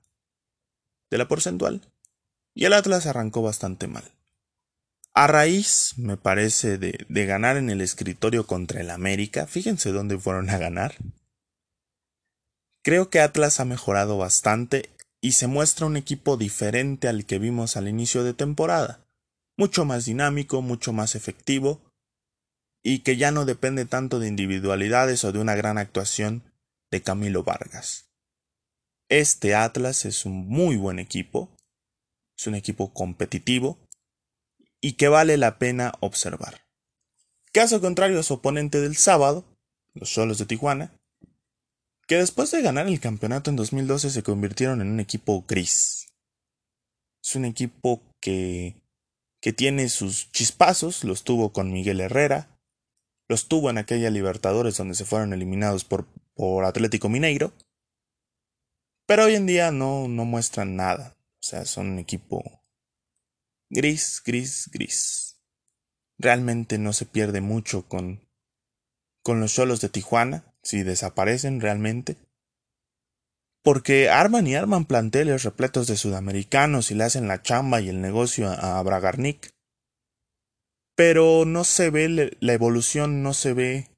de 1.12 1.18
la 1.18 1.28
porcentual 1.28 1.82
y 2.56 2.66
el 2.66 2.74
Atlas 2.74 3.06
arrancó 3.06 3.42
bastante 3.42 3.88
mal. 3.88 4.12
A 5.14 5.28
raíz, 5.28 5.94
me 5.98 6.18
parece, 6.18 6.78
de, 6.78 7.06
de 7.08 7.26
ganar 7.26 7.58
en 7.58 7.70
el 7.70 7.82
escritorio 7.82 8.48
contra 8.48 8.82
el 8.82 8.90
América, 8.90 9.48
fíjense 9.48 9.92
dónde 9.92 10.18
fueron 10.18 10.50
a 10.50 10.58
ganar. 10.58 10.96
Creo 12.84 13.10
que 13.10 13.20
Atlas 13.20 13.60
ha 13.60 13.66
mejorado 13.66 14.18
bastante 14.18 14.90
y 15.22 15.34
se 15.34 15.48
muestra 15.48 15.86
un 15.86 15.98
equipo 15.98 16.38
diferente 16.38 17.08
al 17.08 17.26
que 17.26 17.40
vimos 17.40 17.78
al 17.78 17.88
inicio 17.88 18.24
de 18.24 18.34
temporada, 18.34 19.06
mucho 19.58 19.86
más 19.86 20.06
dinámico, 20.06 20.62
mucho 20.62 20.94
más 20.94 21.16
efectivo, 21.16 21.82
y 22.84 23.00
que 23.00 23.18
ya 23.18 23.32
no 23.32 23.46
depende 23.46 23.86
tanto 23.86 24.20
de 24.20 24.28
individualidades 24.28 25.24
o 25.24 25.32
de 25.32 25.40
una 25.40 25.56
gran 25.56 25.78
actuación 25.78 26.44
de 26.96 27.02
Camilo 27.02 27.44
Vargas. 27.44 28.10
Este 29.10 29.54
Atlas 29.54 30.06
es 30.06 30.26
un 30.26 30.48
muy 30.48 30.78
buen 30.78 30.98
equipo, 30.98 31.54
es 32.38 32.48
un 32.48 32.56
equipo 32.56 32.94
competitivo 32.94 33.78
y 34.80 34.94
que 34.94 35.10
vale 35.10 35.36
la 35.36 35.60
pena 35.60 35.92
observar. 36.00 36.62
Caso 37.52 37.82
contrario 37.82 38.18
a 38.18 38.24
su 38.24 38.36
oponente 38.36 38.80
del 38.80 38.96
sábado, 38.96 39.44
los 39.94 40.14
Solos 40.14 40.38
de 40.38 40.46
Tijuana, 40.46 40.94
que 42.08 42.16
después 42.16 42.52
de 42.52 42.62
ganar 42.62 42.88
el 42.88 43.02
campeonato 43.02 43.50
en 43.50 43.58
2012 43.58 44.10
se 44.10 44.24
convirtieron 44.24 44.80
en 44.80 44.88
un 44.88 45.02
equipo 45.02 45.44
gris. 45.46 46.08
Es 47.22 47.36
un 47.36 47.44
equipo 47.44 48.02
que, 48.22 48.78
que 49.42 49.52
tiene 49.52 49.90
sus 49.90 50.32
chispazos, 50.32 51.04
los 51.04 51.26
tuvo 51.26 51.52
con 51.52 51.74
Miguel 51.74 52.00
Herrera, 52.00 52.58
los 53.28 53.50
tuvo 53.50 53.70
en 53.70 53.80
aquella 53.80 54.10
Libertadores 54.12 54.78
donde 54.78 54.96
se 54.96 55.04
fueron 55.04 55.34
eliminados 55.34 55.84
por, 55.84 56.08
por 56.36 56.66
Atlético 56.66 57.10
Mineiro. 57.10 57.54
Pero 59.08 59.26
hoy 59.26 59.36
en 59.36 59.46
día 59.46 59.72
no, 59.72 60.08
no 60.08 60.26
muestran 60.26 60.76
nada. 60.76 61.16
O 61.42 61.44
sea, 61.44 61.66
son 61.66 61.92
un 61.92 62.00
equipo 62.00 62.44
gris, 63.70 64.22
gris, 64.26 64.70
gris. 64.72 65.42
Realmente 66.18 66.78
no 66.78 66.94
se 66.94 67.06
pierde 67.06 67.42
mucho 67.42 67.88
con, 67.88 68.28
con 69.24 69.40
los 69.40 69.54
solos 69.54 69.82
de 69.82 69.90
Tijuana, 69.90 70.54
si 70.62 70.84
desaparecen 70.84 71.62
realmente. 71.62 72.18
Porque 73.64 74.10
arman 74.10 74.46
y 74.48 74.56
arman 74.56 74.86
planteles 74.86 75.44
repletos 75.44 75.88
de 75.88 75.98
sudamericanos 75.98 76.92
y 76.92 76.96
le 76.96 77.04
hacen 77.04 77.28
la 77.28 77.42
chamba 77.42 77.82
y 77.82 77.90
el 77.90 78.02
negocio 78.02 78.50
a, 78.50 78.82
Bragarnik 78.84 79.56
pero 80.96 81.44
no 81.46 81.66
se 81.66 81.90
ve 81.90 82.36
la 82.40 82.54
evolución, 82.54 83.22
no 83.22 83.34
se 83.34 83.54
ve 83.54 83.90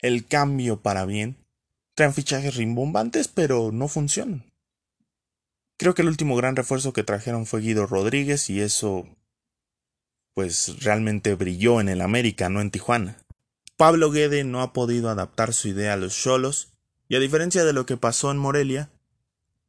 el 0.00 0.26
cambio 0.26 0.80
para 0.80 1.04
bien. 1.04 1.36
Traen 1.94 2.14
fichajes 2.14 2.56
rimbombantes, 2.56 3.28
pero 3.28 3.70
no 3.72 3.88
funcionan. 3.88 4.44
Creo 5.78 5.94
que 5.94 6.02
el 6.02 6.08
último 6.08 6.36
gran 6.36 6.56
refuerzo 6.56 6.92
que 6.92 7.04
trajeron 7.04 7.46
fue 7.46 7.60
Guido 7.60 7.86
Rodríguez 7.86 8.48
y 8.50 8.60
eso 8.60 9.06
pues 10.34 10.82
realmente 10.82 11.34
brilló 11.34 11.80
en 11.80 11.88
el 11.88 12.02
América, 12.02 12.48
no 12.48 12.60
en 12.60 12.70
Tijuana. 12.70 13.18
Pablo 13.76 14.10
Guede 14.10 14.44
no 14.44 14.62
ha 14.62 14.72
podido 14.72 15.08
adaptar 15.08 15.54
su 15.54 15.68
idea 15.68 15.94
a 15.94 15.96
los 15.96 16.14
cholos 16.14 16.72
y 17.08 17.16
a 17.16 17.20
diferencia 17.20 17.64
de 17.64 17.72
lo 17.72 17.86
que 17.86 17.96
pasó 17.96 18.30
en 18.30 18.38
Morelia, 18.38 18.90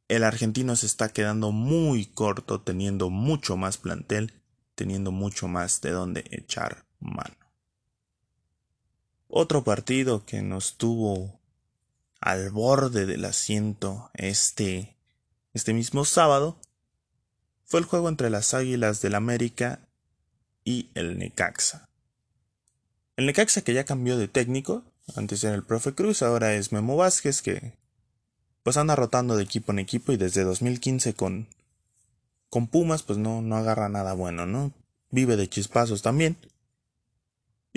el 0.08 0.24
argentino 0.24 0.76
se 0.76 0.86
está 0.86 1.10
quedando 1.10 1.52
muy 1.52 2.06
corto 2.06 2.60
teniendo 2.60 3.10
mucho 3.10 3.56
más 3.56 3.76
plantel 3.76 4.32
teniendo 4.78 5.10
mucho 5.10 5.48
más 5.48 5.80
de 5.80 5.90
dónde 5.90 6.24
echar 6.30 6.84
mano. 7.00 7.34
Otro 9.40 9.62
partido 9.62 10.26
que 10.26 10.42
nos 10.42 10.78
tuvo 10.78 11.38
al 12.18 12.50
borde 12.50 13.06
del 13.06 13.24
asiento 13.24 14.10
este, 14.14 14.96
este 15.54 15.72
mismo 15.74 16.04
sábado 16.04 16.58
fue 17.64 17.78
el 17.78 17.86
juego 17.86 18.08
entre 18.08 18.30
las 18.30 18.52
Águilas 18.52 19.00
del 19.00 19.14
América 19.14 19.78
y 20.64 20.88
el 20.94 21.20
Necaxa. 21.20 21.88
El 23.14 23.26
Necaxa 23.26 23.62
que 23.62 23.74
ya 23.74 23.84
cambió 23.84 24.18
de 24.18 24.26
técnico, 24.26 24.82
antes 25.14 25.44
era 25.44 25.54
el 25.54 25.62
profe 25.62 25.94
Cruz, 25.94 26.22
ahora 26.22 26.54
es 26.54 26.72
Memo 26.72 26.96
Vázquez 26.96 27.40
que 27.40 27.74
pues 28.64 28.76
anda 28.76 28.96
rotando 28.96 29.36
de 29.36 29.44
equipo 29.44 29.70
en 29.70 29.78
equipo 29.78 30.10
y 30.10 30.16
desde 30.16 30.42
2015 30.42 31.14
con 31.14 31.46
con 32.50 32.66
Pumas 32.66 33.04
pues 33.04 33.20
no, 33.20 33.40
no 33.40 33.54
agarra 33.54 33.88
nada 33.88 34.14
bueno, 34.14 34.46
¿no? 34.46 34.72
Vive 35.12 35.36
de 35.36 35.48
chispazos 35.48 36.02
también. 36.02 36.36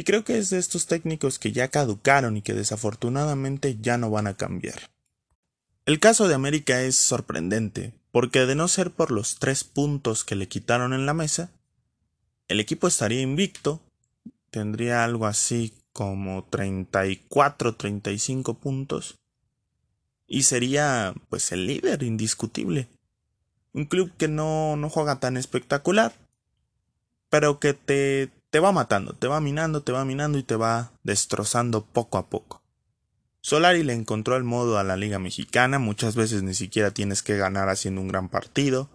Y 0.02 0.04
creo 0.04 0.24
que 0.24 0.40
es 0.40 0.50
de 0.50 0.58
estos 0.58 0.88
técnicos 0.88 1.38
que 1.38 1.52
ya 1.52 1.68
caducaron 1.68 2.36
y 2.36 2.42
que 2.42 2.56
desafortunadamente 2.56 3.78
ya 3.80 4.00
no 4.00 4.10
van 4.10 4.26
a 4.26 4.34
cambiar. 4.34 4.90
El 5.86 6.00
caso 6.00 6.28
de 6.28 6.34
América 6.34 6.82
es 6.82 6.96
sorprendente, 6.96 7.94
porque 8.12 8.48
de 8.48 8.56
no 8.56 8.68
ser 8.68 8.90
por 8.90 9.12
los 9.12 9.36
tres 9.36 9.64
puntos 9.64 10.24
que 10.24 10.34
le 10.34 10.48
quitaron 10.48 10.94
en 10.94 11.06
la 11.06 11.14
mesa, 11.14 11.52
el 12.48 12.60
equipo 12.60 12.88
estaría 12.88 13.22
invicto, 13.22 13.80
tendría 14.50 15.04
algo 15.04 15.28
así 15.28 15.72
como 15.94 16.48
34, 16.50 17.76
35 17.76 18.56
puntos, 18.56 19.20
y 20.26 20.42
sería 20.42 21.14
pues 21.30 21.52
el 21.52 21.68
líder 21.68 22.02
indiscutible. 22.02 22.88
Un 23.72 23.86
club 23.86 24.12
que 24.18 24.28
no, 24.28 24.78
no 24.78 24.90
juega 24.90 25.20
tan 25.20 25.38
espectacular, 25.38 26.12
pero 27.30 27.60
que 27.60 27.76
te, 27.76 28.32
te 28.52 28.60
va 28.60 28.72
matando, 28.74 29.14
te 29.14 29.28
va 29.28 29.40
minando, 29.40 29.82
te 29.82 29.94
va 29.94 30.06
minando 30.06 30.38
y 30.38 30.44
te 30.44 30.58
va 30.58 30.92
destrozando 31.04 31.86
poco 31.86 32.18
a 32.18 32.30
poco. 32.30 32.62
Solari 33.40 33.82
le 33.84 33.94
encontró 33.94 34.36
el 34.36 34.44
modo 34.44 34.78
a 34.78 34.84
la 34.84 34.98
Liga 34.98 35.18
Mexicana, 35.18 35.80
muchas 35.80 36.16
veces 36.16 36.44
ni 36.44 36.54
siquiera 36.54 36.92
tienes 36.92 37.24
que 37.24 37.38
ganar 37.38 37.70
haciendo 37.70 38.02
un 38.02 38.10
gran 38.10 38.30
partido, 38.30 38.90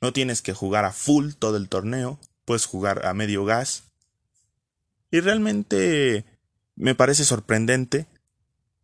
no 0.00 0.12
tienes 0.12 0.42
que 0.42 0.52
jugar 0.52 0.84
a 0.84 0.92
full 0.92 1.32
todo 1.32 1.56
el 1.56 1.68
torneo, 1.68 2.20
puedes 2.44 2.66
jugar 2.66 3.06
a 3.06 3.14
medio 3.14 3.44
gas. 3.46 3.84
Y 5.10 5.20
realmente 5.20 6.26
me 6.76 6.94
parece 6.94 7.24
sorprendente 7.24 8.06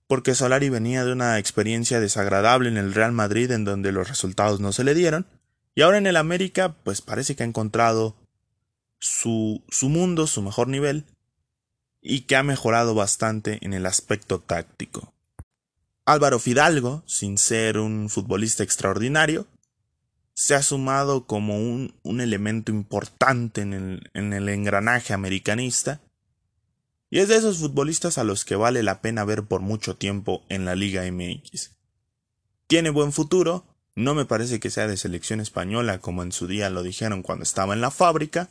porque 0.06 0.34
Solari 0.34 0.70
venía 0.70 1.04
de 1.04 1.12
una 1.12 1.38
experiencia 1.38 2.00
desagradable 2.00 2.70
en 2.70 2.78
el 2.78 2.94
Real 2.94 3.12
Madrid 3.12 3.50
en 3.50 3.64
donde 3.64 3.92
los 3.92 4.08
resultados 4.08 4.60
no 4.60 4.72
se 4.72 4.82
le 4.82 4.94
dieron, 4.94 5.26
y 5.74 5.82
ahora 5.82 5.98
en 5.98 6.06
el 6.06 6.16
América 6.16 6.74
pues 6.84 7.02
parece 7.02 7.36
que 7.36 7.42
ha 7.42 7.46
encontrado 7.46 8.16
su, 9.00 9.64
su 9.68 9.88
mundo, 9.88 10.26
su 10.26 10.42
mejor 10.42 10.68
nivel, 10.68 11.04
y 12.00 12.22
que 12.22 12.36
ha 12.36 12.42
mejorado 12.42 12.94
bastante 12.94 13.58
en 13.62 13.74
el 13.74 13.86
aspecto 13.86 14.38
táctico. 14.38 15.12
Álvaro 16.04 16.38
Fidalgo, 16.38 17.02
sin 17.06 17.38
ser 17.38 17.78
un 17.78 18.08
futbolista 18.08 18.62
extraordinario, 18.62 19.46
se 20.34 20.54
ha 20.54 20.62
sumado 20.62 21.26
como 21.26 21.58
un, 21.58 21.94
un 22.02 22.20
elemento 22.20 22.72
importante 22.72 23.60
en 23.60 23.74
el, 23.74 24.10
en 24.14 24.32
el 24.32 24.48
engranaje 24.48 25.12
americanista 25.12 26.00
y 27.10 27.18
es 27.18 27.28
de 27.28 27.36
esos 27.36 27.58
futbolistas 27.58 28.18
a 28.18 28.24
los 28.24 28.44
que 28.44 28.56
vale 28.56 28.82
la 28.82 29.02
pena 29.02 29.24
ver 29.24 29.42
por 29.42 29.60
mucho 29.60 29.96
tiempo 29.96 30.44
en 30.48 30.64
la 30.64 30.76
Liga 30.76 31.02
MX. 31.10 31.72
Tiene 32.68 32.90
buen 32.90 33.12
futuro, 33.12 33.66
no 33.96 34.14
me 34.14 34.24
parece 34.24 34.60
que 34.60 34.70
sea 34.70 34.86
de 34.86 34.96
selección 34.96 35.40
española 35.40 35.98
como 35.98 36.22
en 36.22 36.30
su 36.30 36.46
día 36.46 36.70
lo 36.70 36.84
dijeron 36.84 37.22
cuando 37.22 37.42
estaba 37.42 37.74
en 37.74 37.80
la 37.80 37.90
fábrica, 37.90 38.48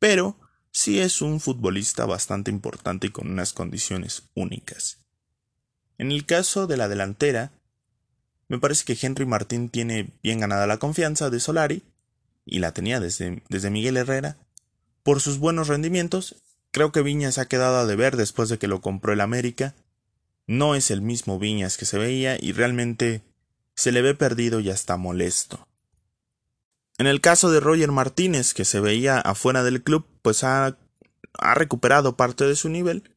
pero 0.00 0.36
sí 0.72 0.98
es 0.98 1.22
un 1.22 1.38
futbolista 1.38 2.04
bastante 2.04 2.50
importante 2.50 3.06
y 3.06 3.10
con 3.10 3.30
unas 3.30 3.52
condiciones 3.52 4.24
únicas. 4.34 4.98
En 5.96 6.10
el 6.10 6.26
caso 6.26 6.66
de 6.66 6.76
la 6.76 6.88
delantera, 6.88 7.52
me 8.48 8.58
parece 8.58 8.84
que 8.84 8.98
Henry 9.00 9.26
Martín 9.26 9.68
tiene 9.68 10.10
bien 10.24 10.40
ganada 10.40 10.66
la 10.66 10.78
confianza 10.78 11.30
de 11.30 11.38
Solari, 11.38 11.84
y 12.44 12.58
la 12.58 12.74
tenía 12.74 12.98
desde, 12.98 13.44
desde 13.48 13.70
Miguel 13.70 13.96
Herrera, 13.96 14.36
por 15.04 15.20
sus 15.20 15.38
buenos 15.38 15.68
rendimientos 15.68 16.42
Creo 16.72 16.92
que 16.92 17.02
Viñas 17.02 17.38
ha 17.38 17.48
quedado 17.48 17.78
a 17.78 17.86
deber 17.86 18.16
después 18.16 18.48
de 18.48 18.58
que 18.58 18.68
lo 18.68 18.80
compró 18.80 19.12
el 19.12 19.20
América. 19.20 19.74
No 20.46 20.74
es 20.74 20.90
el 20.90 21.02
mismo 21.02 21.38
Viñas 21.38 21.76
que 21.76 21.84
se 21.84 21.98
veía 21.98 22.36
y 22.40 22.52
realmente 22.52 23.22
se 23.74 23.92
le 23.92 24.02
ve 24.02 24.14
perdido 24.14 24.60
y 24.60 24.70
hasta 24.70 24.96
molesto. 24.96 25.66
En 27.00 27.06
el 27.06 27.22
caso 27.22 27.50
de 27.50 27.60
Roger 27.60 27.90
Martínez, 27.92 28.52
que 28.52 28.66
se 28.66 28.78
veía 28.78 29.18
afuera 29.18 29.62
del 29.62 29.82
club, 29.82 30.04
pues 30.20 30.44
ha, 30.44 30.76
recuperado 31.54 32.14
parte 32.14 32.44
de 32.44 32.54
su 32.54 32.68
nivel 32.68 33.14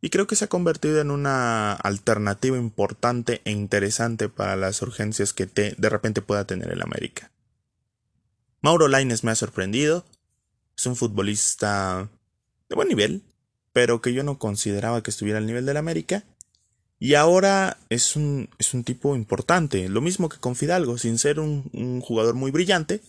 y 0.00 0.10
creo 0.10 0.28
que 0.28 0.36
se 0.36 0.44
ha 0.44 0.48
convertido 0.48 1.00
en 1.00 1.10
una 1.10 1.72
alternativa 1.72 2.56
importante 2.56 3.40
e 3.44 3.50
interesante 3.50 4.28
para 4.28 4.54
las 4.54 4.80
urgencias 4.80 5.32
que 5.32 5.46
te, 5.46 5.74
de 5.76 5.88
repente 5.88 6.22
pueda 6.22 6.44
tener 6.44 6.70
el 6.70 6.82
América. 6.82 7.32
Mauro 8.60 8.86
Laines 8.86 9.24
me 9.24 9.32
ha 9.32 9.34
sorprendido. 9.34 10.04
Es 10.76 10.86
un 10.86 10.94
futbolista 10.94 12.08
de 12.68 12.76
buen 12.76 12.86
nivel, 12.86 13.24
pero 13.72 14.00
que 14.00 14.12
yo 14.12 14.22
no 14.22 14.38
consideraba 14.38 15.02
que 15.02 15.10
estuviera 15.10 15.40
al 15.40 15.46
nivel 15.46 15.66
del 15.66 15.78
América. 15.78 16.22
Y 17.02 17.14
ahora 17.14 17.78
es 17.88 18.14
un, 18.14 18.50
es 18.58 18.74
un 18.74 18.84
tipo 18.84 19.16
importante, 19.16 19.88
lo 19.88 20.02
mismo 20.02 20.28
que 20.28 20.36
con 20.36 20.54
Fidalgo, 20.54 20.98
sin 20.98 21.16
ser 21.16 21.40
un, 21.40 22.00
jugador 22.02 22.34
muy 22.34 22.50
brillante, 22.50 23.00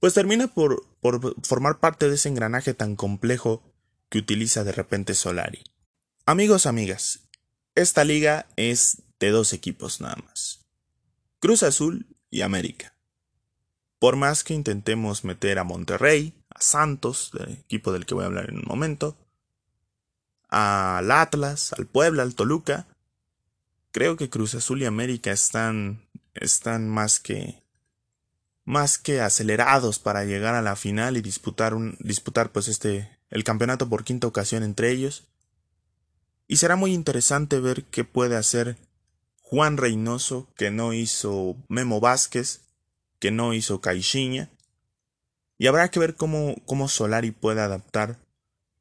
pues 0.00 0.12
termina 0.12 0.48
por, 0.48 0.84
por 1.00 1.36
formar 1.46 1.78
parte 1.78 2.08
de 2.08 2.16
ese 2.16 2.28
engranaje 2.28 2.74
tan 2.74 2.96
complejo 2.96 3.62
que 4.08 4.18
utiliza 4.18 4.64
de 4.64 4.72
repente 4.72 5.14
Solari. 5.14 5.62
Amigos, 6.26 6.66
amigas, 6.66 7.20
esta 7.76 8.02
liga 8.02 8.48
es 8.56 9.02
de 9.20 9.30
dos 9.30 9.52
equipos 9.52 10.00
nada 10.00 10.16
más. 10.26 10.66
Cruz 11.38 11.62
Azul 11.62 12.08
y 12.28 12.40
América. 12.40 12.96
Por 14.00 14.16
más 14.16 14.42
que 14.42 14.54
intentemos 14.54 15.22
meter 15.22 15.60
a 15.60 15.64
Monterrey, 15.64 16.34
Santos, 16.58 17.30
del 17.32 17.52
equipo 17.52 17.92
del 17.92 18.04
que 18.04 18.14
voy 18.14 18.24
a 18.24 18.26
hablar 18.26 18.50
en 18.50 18.56
un 18.56 18.64
momento, 18.66 19.16
al 20.50 21.10
Atlas, 21.10 21.72
al 21.72 21.86
Puebla, 21.86 22.22
al 22.22 22.34
Toluca. 22.34 22.86
Creo 23.92 24.16
que 24.16 24.30
Cruz 24.30 24.54
Azul 24.54 24.82
y 24.82 24.86
América 24.86 25.32
están, 25.32 26.08
están 26.34 26.88
más 26.88 27.20
que 27.20 27.62
más 28.64 28.98
que 28.98 29.20
acelerados 29.20 29.98
para 29.98 30.24
llegar 30.24 30.54
a 30.54 30.62
la 30.62 30.76
final 30.76 31.16
y 31.16 31.22
disputar 31.22 31.74
un 31.74 31.96
disputar 31.98 32.52
pues 32.52 32.68
este 32.68 33.18
el 33.30 33.42
campeonato 33.42 33.88
por 33.88 34.04
quinta 34.04 34.26
ocasión 34.26 34.62
entre 34.62 34.90
ellos. 34.90 35.24
Y 36.46 36.56
será 36.56 36.76
muy 36.76 36.92
interesante 36.92 37.58
ver 37.60 37.84
qué 37.84 38.04
puede 38.04 38.36
hacer 38.36 38.76
Juan 39.40 39.76
Reynoso, 39.76 40.48
que 40.56 40.70
no 40.70 40.92
hizo 40.92 41.56
Memo 41.68 42.00
Vázquez, 42.00 42.60
que 43.18 43.30
no 43.30 43.54
hizo 43.54 43.80
Caixinha, 43.80 44.50
y 45.58 45.66
habrá 45.66 45.90
que 45.90 46.00
ver 46.00 46.14
cómo, 46.14 46.56
cómo 46.64 46.88
Solari 46.88 47.32
puede 47.32 47.60
adaptar 47.60 48.18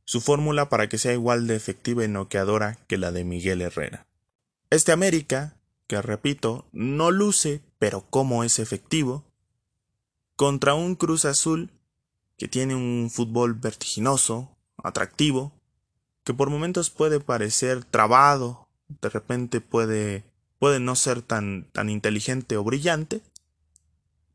su 0.09 0.21
fórmula 0.21 0.69
para 0.69 0.89
que 0.89 0.97
sea 0.97 1.13
igual 1.13 1.45
de 1.45 1.55
efectiva 1.55 2.03
y 2.03 2.07
noqueadora 2.07 2.79
que 2.87 2.97
la 2.97 3.11
de 3.11 3.23
Miguel 3.23 3.61
Herrera. 3.61 4.07
Este 4.71 4.91
América, 4.91 5.55
que 5.85 6.01
repito, 6.01 6.65
no 6.71 7.11
luce, 7.11 7.61
pero 7.77 8.01
como 8.09 8.43
es 8.43 8.57
efectivo, 8.57 9.23
contra 10.35 10.73
un 10.73 10.95
Cruz 10.95 11.25
Azul 11.25 11.69
que 12.39 12.47
tiene 12.47 12.73
un 12.73 13.11
fútbol 13.13 13.53
vertiginoso, 13.53 14.49
atractivo, 14.83 15.51
que 16.23 16.33
por 16.33 16.49
momentos 16.49 16.89
puede 16.89 17.19
parecer 17.19 17.83
trabado, 17.83 18.67
de 18.87 19.09
repente 19.09 19.61
puede, 19.61 20.23
puede 20.57 20.79
no 20.79 20.95
ser 20.95 21.21
tan, 21.21 21.69
tan 21.71 21.87
inteligente 21.87 22.57
o 22.57 22.63
brillante, 22.63 23.21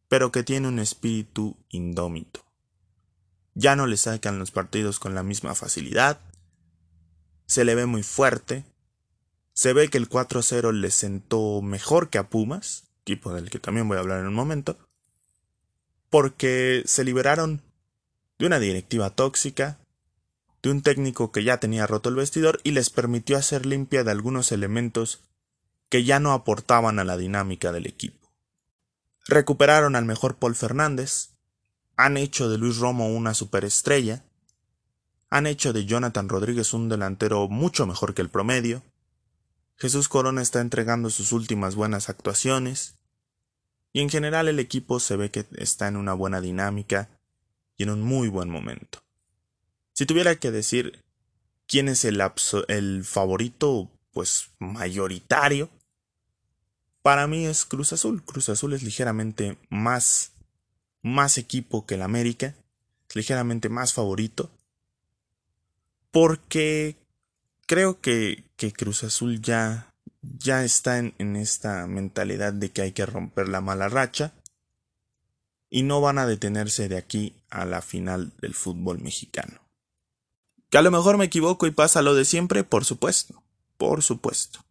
pero 0.07 0.31
que 0.31 0.45
tiene 0.45 0.69
un 0.69 0.79
espíritu 0.79 1.57
indómito. 1.69 2.45
Ya 3.55 3.77
no 3.77 3.87
le 3.87 3.97
sacan 3.97 4.39
los 4.39 4.51
partidos 4.51 4.99
con 4.99 5.15
la 5.15 5.23
misma 5.23 5.55
facilidad, 5.55 6.21
se 7.47 7.65
le 7.65 7.75
ve 7.75 7.87
muy 7.87 8.03
fuerte, 8.03 8.65
se 9.53 9.73
ve 9.73 9.89
que 9.89 9.99
el 9.99 10.09
4-0 10.09 10.73
le 10.73 10.91
sentó 10.91 11.63
mejor 11.63 12.11
que 12.11 12.19
a 12.19 12.29
Pumas, 12.29 12.85
equipo 13.03 13.33
del 13.33 13.51
que 13.51 13.59
también 13.59 13.87
voy 13.87 13.97
a 13.97 14.01
hablar 14.01 14.21
en 14.21 14.27
un 14.27 14.35
momento, 14.35 14.77
porque 16.11 16.83
se 16.87 17.05
liberaron 17.05 17.63
de 18.39 18.47
una 18.47 18.59
directiva 18.59 19.11
tóxica, 19.11 19.79
de 20.63 20.71
un 20.71 20.83
técnico 20.83 21.31
que 21.31 21.45
ya 21.45 21.61
tenía 21.61 21.87
roto 21.87 22.09
el 22.09 22.17
vestidor 22.17 22.61
y 22.65 22.71
les 22.71 22.91
permitió 22.91 23.37
hacer 23.37 23.67
limpia 23.67 24.03
de 24.03 24.11
algunos 24.11 24.51
elementos 24.51 25.21
que 25.91 26.05
ya 26.05 26.19
no 26.19 26.33
aportaban 26.33 26.99
a 26.99 27.05
la 27.05 27.17
dinámica 27.17 27.71
del 27.71 27.87
equipo. 27.87 28.33
Recuperaron 29.27 29.95
al 29.95 30.07
mejor 30.07 30.37
Paul 30.37 30.55
Fernández, 30.55 31.34
han 31.97 32.17
hecho 32.17 32.49
de 32.49 32.59
Luis 32.59 32.79
Romo 32.79 33.09
una 33.09 33.35
superestrella, 33.35 34.25
han 35.31 35.47
hecho 35.47 35.73
de 35.73 35.85
Jonathan 35.85 36.29
Rodríguez 36.29 36.73
un 36.73 36.89
delantero 36.89 37.49
mucho 37.49 37.87
mejor 37.87 38.15
que 38.15 38.23
el 38.23 38.29
promedio, 38.29 38.83
Jesús 39.77 40.09
Corona 40.09 40.43
está 40.43 40.61
entregando 40.61 41.11
sus 41.11 41.33
últimas 41.33 41.75
buenas 41.75 42.09
actuaciones, 42.09 42.97
y 43.93 44.01
en 44.01 44.11
general 44.11 44.49
el 44.49 44.59
equipo 44.59 45.01
se 45.01 45.17
ve 45.17 45.31
que 45.31 45.47
está 45.57 45.89
en 45.89 45.97
una 45.97 46.15
buena 46.15 46.41
dinámica 46.41 47.09
y 47.77 47.85
en 47.85 47.91
un 47.91 48.03
muy 48.03 48.29
buen 48.29 48.51
momento. 48.51 49.03
Si 49.93 50.07
tuviera 50.07 50.35
que 50.37 50.51
decir 50.51 51.05
quién 51.67 51.89
es 51.89 52.05
el, 52.05 52.21
el 52.69 53.05
favorito, 53.05 53.91
pues 54.13 54.51
mayoritario, 54.59 55.71
para 57.03 57.27
mí 57.27 57.47
es 57.47 57.65
Cruz 57.65 57.93
Azul. 57.93 58.25
Cruz 58.25 58.49
Azul 58.49 58.73
es 58.73 58.83
ligeramente 58.83 59.59
más, 59.69 60.33
más 61.05 61.37
equipo 61.37 61.85
que 61.85 61.95
el 61.95 62.03
América, 62.03 62.55
ligeramente 63.15 63.69
más 63.69 63.93
favorito, 63.93 64.51
porque 66.11 66.97
creo 67.67 68.01
que, 68.01 68.45
que 68.57 68.73
Cruz 68.73 69.05
Azul 69.05 69.41
ya, 69.43 69.93
ya 70.23 70.65
está 70.65 70.99
en, 70.99 71.15
en 71.19 71.37
esta 71.37 71.87
mentalidad 71.87 72.55
de 72.55 72.71
que 72.71 72.83
hay 72.83 72.93
que 72.93 73.05
romper 73.05 73.49
la 73.49 73.61
mala 73.61 73.89
racha 73.89 74.33
y 75.69 75.83
no 75.83 76.01
van 76.01 76.19
a 76.19 76.27
detenerse 76.27 76.89
de 76.89 76.97
aquí 76.97 77.35
a 77.51 77.67
la 77.67 77.83
final 77.83 78.33
del 78.41 78.55
fútbol 78.55 78.99
mexicano. 79.01 79.61
Que 80.71 80.79
a 80.79 80.83
lo 80.83 80.91
mejor 80.91 81.19
me 81.19 81.27
equivoco 81.27 81.67
y 81.67 81.71
pasa 81.71 82.01
lo 82.01 82.15
de 82.15 82.25
siempre, 82.25 82.65
por 82.65 82.87
supuesto, 82.87 83.43
por 83.77 84.03
supuesto. 84.03 84.65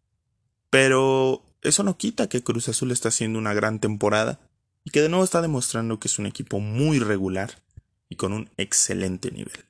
Pero 0.71 1.43
eso 1.61 1.83
no 1.83 1.95
quita 1.95 2.27
que 2.27 2.43
Cruz 2.43 2.69
Azul 2.69 2.91
está 2.91 3.09
haciendo 3.09 3.37
una 3.37 3.53
gran 3.53 3.79
temporada 3.79 4.39
y 4.83 4.91
que 4.91 5.01
de 5.01 5.09
nuevo 5.09 5.23
está 5.23 5.41
demostrando 5.41 5.99
que 5.99 6.07
es 6.07 6.19
un 6.19 6.25
equipo 6.25 6.59
muy 6.59 6.99
regular 6.99 7.61
y 8.09 8.15
con 8.15 8.33
un 8.33 8.49
excelente 8.57 9.31
nivel. 9.31 9.65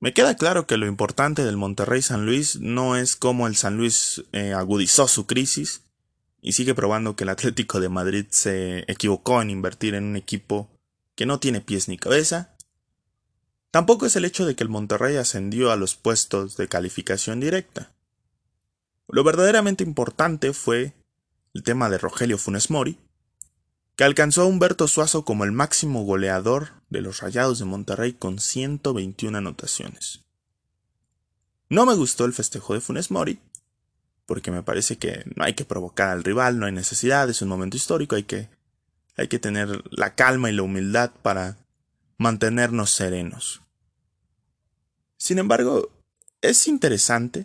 Me 0.00 0.14
queda 0.14 0.36
claro 0.36 0.66
que 0.66 0.78
lo 0.78 0.86
importante 0.86 1.44
del 1.44 1.58
Monterrey 1.58 2.00
San 2.00 2.24
Luis 2.24 2.58
no 2.60 2.96
es 2.96 3.16
cómo 3.16 3.46
el 3.46 3.56
San 3.56 3.76
Luis 3.76 4.24
eh, 4.32 4.54
agudizó 4.54 5.08
su 5.08 5.26
crisis 5.26 5.82
y 6.40 6.52
sigue 6.52 6.74
probando 6.74 7.16
que 7.16 7.24
el 7.24 7.30
Atlético 7.30 7.80
de 7.80 7.90
Madrid 7.90 8.24
se 8.30 8.90
equivocó 8.90 9.42
en 9.42 9.50
invertir 9.50 9.94
en 9.94 10.04
un 10.04 10.16
equipo 10.16 10.70
que 11.14 11.26
no 11.26 11.38
tiene 11.38 11.60
pies 11.60 11.88
ni 11.88 11.98
cabeza. 11.98 12.56
Tampoco 13.70 14.06
es 14.06 14.16
el 14.16 14.24
hecho 14.24 14.46
de 14.46 14.56
que 14.56 14.64
el 14.64 14.70
Monterrey 14.70 15.16
ascendió 15.16 15.70
a 15.70 15.76
los 15.76 15.96
puestos 15.96 16.56
de 16.56 16.66
calificación 16.66 17.40
directa. 17.40 17.92
Lo 19.06 19.22
verdaderamente 19.22 19.84
importante 19.84 20.54
fue 20.54 20.94
el 21.52 21.62
tema 21.62 21.90
de 21.90 21.98
Rogelio 21.98 22.38
Funes 22.38 22.70
Mori, 22.70 22.98
que 24.00 24.04
alcanzó 24.04 24.40
a 24.40 24.46
Humberto 24.46 24.88
Suazo 24.88 25.26
como 25.26 25.44
el 25.44 25.52
máximo 25.52 26.04
goleador 26.04 26.70
de 26.88 27.02
los 27.02 27.20
Rayados 27.20 27.58
de 27.58 27.66
Monterrey 27.66 28.14
con 28.14 28.38
121 28.38 29.36
anotaciones. 29.36 30.24
No 31.68 31.84
me 31.84 31.94
gustó 31.94 32.24
el 32.24 32.32
festejo 32.32 32.72
de 32.72 32.80
Funes 32.80 33.10
Mori, 33.10 33.40
porque 34.24 34.50
me 34.50 34.62
parece 34.62 34.96
que 34.96 35.24
no 35.36 35.44
hay 35.44 35.52
que 35.52 35.66
provocar 35.66 36.08
al 36.08 36.24
rival, 36.24 36.58
no 36.58 36.64
hay 36.64 36.72
necesidad, 36.72 37.28
es 37.28 37.42
un 37.42 37.50
momento 37.50 37.76
histórico, 37.76 38.16
hay 38.16 38.22
que, 38.22 38.48
hay 39.18 39.28
que 39.28 39.38
tener 39.38 39.84
la 39.90 40.14
calma 40.14 40.48
y 40.48 40.54
la 40.54 40.62
humildad 40.62 41.10
para 41.20 41.58
mantenernos 42.16 42.92
serenos. 42.92 43.60
Sin 45.18 45.38
embargo, 45.38 45.90
es 46.40 46.68
interesante, 46.68 47.44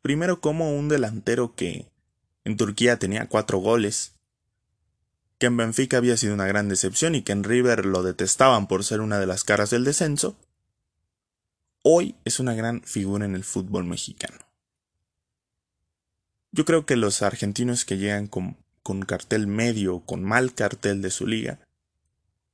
primero 0.00 0.40
como 0.40 0.78
un 0.78 0.88
delantero 0.88 1.56
que 1.56 1.90
en 2.44 2.56
Turquía 2.56 3.00
tenía 3.00 3.28
cuatro 3.28 3.58
goles, 3.58 4.12
que 5.42 5.46
en 5.46 5.56
Benfica 5.56 5.96
había 5.96 6.16
sido 6.16 6.34
una 6.34 6.46
gran 6.46 6.68
decepción 6.68 7.16
y 7.16 7.22
que 7.22 7.32
en 7.32 7.42
River 7.42 7.84
lo 7.84 8.04
detestaban 8.04 8.68
por 8.68 8.84
ser 8.84 9.00
una 9.00 9.18
de 9.18 9.26
las 9.26 9.42
caras 9.42 9.70
del 9.70 9.82
descenso, 9.82 10.36
hoy 11.82 12.14
es 12.24 12.38
una 12.38 12.54
gran 12.54 12.80
figura 12.82 13.24
en 13.24 13.34
el 13.34 13.42
fútbol 13.42 13.82
mexicano. 13.82 14.38
Yo 16.52 16.64
creo 16.64 16.86
que 16.86 16.94
los 16.94 17.22
argentinos 17.22 17.84
que 17.84 17.98
llegan 17.98 18.28
con, 18.28 18.56
con 18.84 19.02
cartel 19.02 19.48
medio 19.48 19.96
o 19.96 20.06
con 20.06 20.22
mal 20.22 20.54
cartel 20.54 21.02
de 21.02 21.10
su 21.10 21.26
liga 21.26 21.58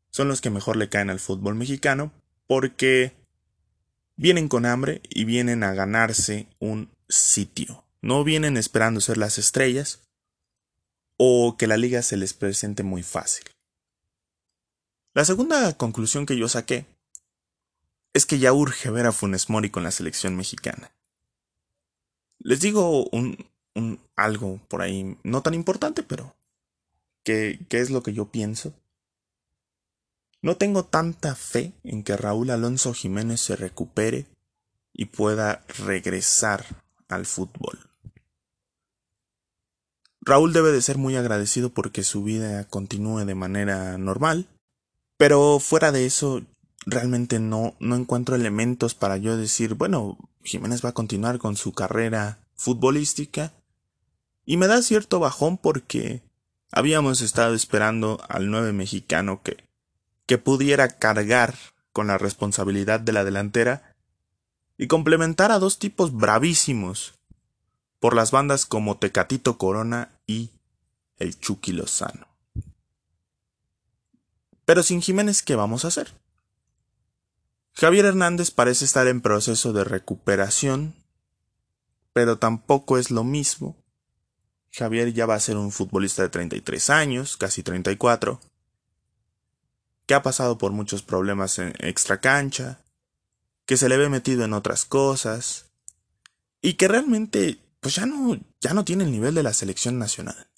son 0.09 0.29
los 0.29 0.41
que 0.41 0.49
mejor 0.49 0.77
le 0.77 0.89
caen 0.89 1.11
al 1.11 1.21
fútbol 1.21 1.57
mexicano 1.57 2.11
porque 2.47 3.13
vienen 4.17 4.49
con 4.49 4.65
hambre 4.65 5.03
y 5.11 5.27
vienen 5.27 5.63
a 5.63 5.75
ganarse 5.75 6.49
un 6.59 6.89
sitio. 7.07 7.85
No 8.01 8.25
vienen 8.25 8.57
esperando 8.57 9.03
ser 9.03 9.19
las 9.19 9.37
estrellas, 9.37 10.08
o 11.19 11.57
que 11.59 11.67
la 11.67 11.77
liga 11.77 12.01
se 12.01 12.17
les 12.17 12.33
presente 12.33 12.83
muy 12.83 13.03
fácil. 13.03 13.45
La 15.15 15.25
segunda 15.25 15.77
conclusión 15.77 16.25
que 16.25 16.39
yo 16.39 16.49
saqué 16.49 16.87
es 18.15 18.25
que 18.25 18.39
ya 18.39 18.53
urge 18.53 18.91
ver 18.91 19.07
a 19.07 19.13
Funes 19.13 19.51
Mori 19.51 19.69
con 19.69 19.83
la 19.83 19.91
selección 19.91 20.37
mexicana. 20.37 20.93
Les 22.39 22.61
digo 22.61 23.09
un, 23.11 23.37
algo 24.17 24.61
por 24.69 24.81
ahí 24.81 25.19
no 25.25 25.43
tan 25.43 25.55
importante, 25.55 26.03
pero 26.03 26.37
¿qué, 27.25 27.59
¿qué 27.69 27.81
es 27.81 27.91
lo 27.91 28.03
que 28.03 28.13
yo 28.13 28.27
pienso? 28.27 28.73
No 30.41 30.57
tengo 30.57 30.85
tanta 30.85 31.35
fe 31.35 31.73
en 31.83 32.05
que 32.05 32.17
Raúl 32.17 32.51
Alonso 32.51 32.95
Jiménez 32.95 33.41
se 33.41 33.57
recupere 33.57 34.27
y 34.93 35.07
pueda 35.07 35.65
regresar 35.85 36.65
al 37.09 37.27
fútbol. 37.27 37.88
Raúl 40.21 40.53
debe 40.53 40.73
de 40.73 40.83
ser 40.83 40.99
muy 40.99 41.17
agradecido 41.17 41.71
porque 41.71 42.03
su 42.03 42.23
vida 42.23 42.65
continúe 42.65 43.25
de 43.25 43.35
manera 43.35 43.97
normal, 43.99 44.47
pero 45.17 45.59
fuera 45.61 45.93
de 45.93 46.07
eso 46.07 46.43
realmente 46.87 47.39
no, 47.39 47.75
no 47.81 47.97
encuentro 47.97 48.35
elementos 48.35 48.95
para 48.95 49.17
yo 49.17 49.37
decir, 49.37 49.75
bueno, 49.75 50.19
Jiménez 50.43 50.85
va 50.85 50.91
a 50.91 50.95
continuar 50.95 51.39
con 51.39 51.57
su 51.57 51.73
carrera 51.73 52.39
futbolística. 52.55 53.53
Y 54.45 54.57
me 54.57 54.67
da 54.67 54.81
cierto 54.81 55.21
bajón 55.21 55.59
porque 55.59 56.23
habíamos 56.73 57.21
estado 57.21 57.55
esperando 57.55 58.21
al 58.29 58.51
nueve 58.51 58.73
mexicano 58.73 59.43
que, 59.43 59.59
que 60.27 60.39
pudiera 60.39 60.89
cargar 60.89 61.55
con 61.93 62.07
la 62.07 62.19
responsabilidad 62.19 63.01
de 63.01 63.13
la 63.13 63.25
delantera 63.25 63.95
y 64.79 64.87
complementar 64.87 65.53
a 65.53 65.59
dos 65.59 65.79
tipos 65.79 66.15
bravísimos 66.15 67.18
por 68.01 68.15
las 68.15 68.31
bandas 68.31 68.67
como 68.67 68.97
Tecatito 68.99 69.59
Corona 69.59 70.11
y 70.27 70.51
El 71.19 71.39
Chucky 71.39 71.73
Lozano. 71.73 72.27
Pero 74.65 74.83
sin 74.83 75.01
Jiménez, 75.01 75.43
¿qué 75.43 75.57
vamos 75.57 75.85
a 75.85 75.89
hacer? 75.89 76.15
Javier 77.75 78.07
Hernández 78.07 78.51
parece 78.51 78.85
estar 78.85 79.07
en 79.07 79.21
proceso 79.21 79.73
de 79.73 79.85
recuperación, 79.85 80.95
pero 82.13 82.39
tampoco 82.39 82.99
es 82.99 83.11
lo 83.11 83.25
mismo. 83.25 83.77
Javier 84.73 85.13
ya 85.13 85.27
va 85.27 85.37
a 85.37 85.41
ser 85.41 85.57
un 85.57 85.73
futbolista 85.73 86.23
de 86.23 86.29
33 86.29 86.91
años, 86.91 87.37
casi 87.37 87.63
34, 87.63 88.41
que 90.07 90.15
ha 90.15 90.23
pasado 90.23 90.59
por 90.59 90.73
muchos 90.73 91.03
problemas 91.03 91.59
en 91.59 91.73
extra 91.79 92.21
cancha, 92.21 92.81
que 93.65 93.77
se 93.77 93.89
le 93.89 93.97
ve 93.97 94.09
metido 94.09 94.45
en 94.45 94.53
otras 94.53 94.85
cosas, 94.85 95.67
y 96.61 96.75
que 96.75 96.89
realmente 96.89 97.59
pues 97.89 97.97
ya 97.97 98.05
no, 98.05 98.39
ya 98.61 98.75
no 98.75 98.85
tiene 98.85 99.05
el 99.05 99.11
nivel 99.11 99.35
de 99.35 99.43
la 99.43 99.55
selección 99.55 99.99
nacional. 99.99 100.51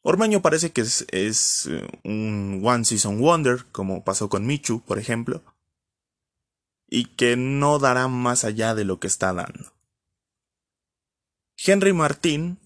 Ormeño 0.00 0.40
parece 0.40 0.72
que 0.72 0.80
es, 0.80 1.04
es 1.10 1.66
eh, 1.66 1.86
un 2.02 2.62
One 2.64 2.86
Season 2.86 3.20
Wonder, 3.20 3.66
como 3.72 4.04
pasó 4.04 4.30
con 4.30 4.46
Michu, 4.46 4.80
por 4.80 4.98
ejemplo, 4.98 5.42
y 6.88 7.04
que 7.04 7.36
no 7.36 7.78
dará 7.78 8.08
más 8.08 8.44
allá 8.44 8.74
de 8.74 8.86
lo 8.86 9.00
que 9.00 9.06
está 9.06 9.34
dando. 9.34 9.74
Henry 11.58 11.92
Martín 11.92 12.58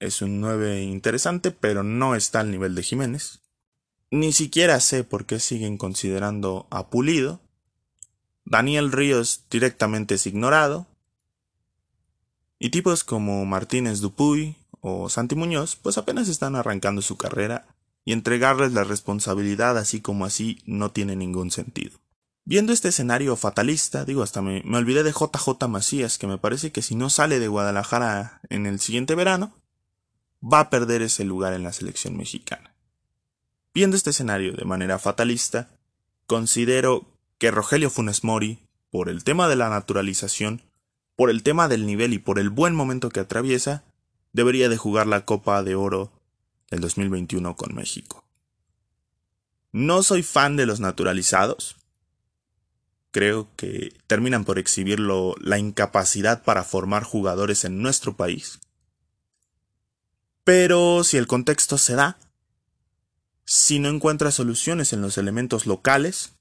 es 0.00 0.22
un 0.22 0.40
9 0.40 0.80
interesante, 0.80 1.50
pero 1.50 1.82
no 1.82 2.14
está 2.14 2.40
al 2.40 2.50
nivel 2.50 2.74
de 2.74 2.82
Jiménez. 2.82 3.42
Ni 4.10 4.32
siquiera 4.32 4.80
sé 4.80 5.04
por 5.04 5.26
qué 5.26 5.38
siguen 5.38 5.76
considerando 5.76 6.66
a 6.70 6.88
Pulido. 6.88 7.42
Daniel 8.46 8.90
Ríos 8.90 9.44
directamente 9.50 10.14
es 10.14 10.26
ignorado. 10.26 10.86
Y 12.64 12.70
tipos 12.70 13.02
como 13.02 13.44
Martínez 13.44 13.98
Dupuy 13.98 14.54
o 14.80 15.08
Santi 15.08 15.34
Muñoz, 15.34 15.74
pues 15.74 15.98
apenas 15.98 16.28
están 16.28 16.54
arrancando 16.54 17.02
su 17.02 17.16
carrera 17.16 17.66
y 18.04 18.12
entregarles 18.12 18.72
la 18.72 18.84
responsabilidad 18.84 19.76
así 19.76 20.00
como 20.00 20.26
así 20.26 20.62
no 20.64 20.92
tiene 20.92 21.16
ningún 21.16 21.50
sentido. 21.50 21.98
Viendo 22.44 22.72
este 22.72 22.90
escenario 22.90 23.34
fatalista, 23.34 24.04
digo, 24.04 24.22
hasta 24.22 24.42
me, 24.42 24.62
me, 24.64 24.78
olvidé 24.78 25.02
de 25.02 25.10
JJ 25.10 25.66
Macías, 25.68 26.18
que 26.18 26.28
me 26.28 26.38
parece 26.38 26.70
que 26.70 26.82
si 26.82 26.94
no 26.94 27.10
sale 27.10 27.40
de 27.40 27.48
Guadalajara 27.48 28.40
en 28.48 28.66
el 28.66 28.78
siguiente 28.78 29.16
verano, 29.16 29.52
va 30.40 30.60
a 30.60 30.70
perder 30.70 31.02
ese 31.02 31.24
lugar 31.24 31.54
en 31.54 31.64
la 31.64 31.72
selección 31.72 32.16
mexicana. 32.16 32.76
Viendo 33.74 33.96
este 33.96 34.10
escenario 34.10 34.52
de 34.52 34.66
manera 34.66 35.00
fatalista, 35.00 35.68
considero 36.28 37.08
que 37.38 37.50
Rogelio 37.50 37.90
Funes 37.90 38.22
Mori, 38.22 38.60
por 38.92 39.08
el 39.08 39.24
tema 39.24 39.48
de 39.48 39.56
la 39.56 39.68
naturalización, 39.68 40.62
por 41.16 41.30
el 41.30 41.42
tema 41.42 41.68
del 41.68 41.86
nivel 41.86 42.12
y 42.14 42.18
por 42.18 42.38
el 42.38 42.50
buen 42.50 42.74
momento 42.74 43.10
que 43.10 43.20
atraviesa, 43.20 43.84
debería 44.32 44.68
de 44.68 44.76
jugar 44.76 45.06
la 45.06 45.24
Copa 45.24 45.62
de 45.62 45.74
Oro 45.74 46.12
del 46.70 46.80
2021 46.80 47.56
con 47.56 47.74
México. 47.74 48.24
No 49.72 50.02
soy 50.02 50.22
fan 50.22 50.56
de 50.56 50.66
los 50.66 50.80
naturalizados. 50.80 51.76
Creo 53.10 53.48
que 53.56 53.94
terminan 54.06 54.44
por 54.44 54.58
exhibirlo 54.58 55.34
la 55.38 55.58
incapacidad 55.58 56.42
para 56.42 56.64
formar 56.64 57.04
jugadores 57.04 57.64
en 57.64 57.82
nuestro 57.82 58.16
país. 58.16 58.60
Pero 60.44 61.04
si 61.04 61.18
el 61.18 61.26
contexto 61.26 61.78
se 61.78 61.94
da, 61.94 62.18
si 63.44 63.78
no 63.78 63.88
encuentra 63.88 64.30
soluciones 64.30 64.92
en 64.92 65.02
los 65.02 65.18
elementos 65.18 65.66
locales, 65.66 66.32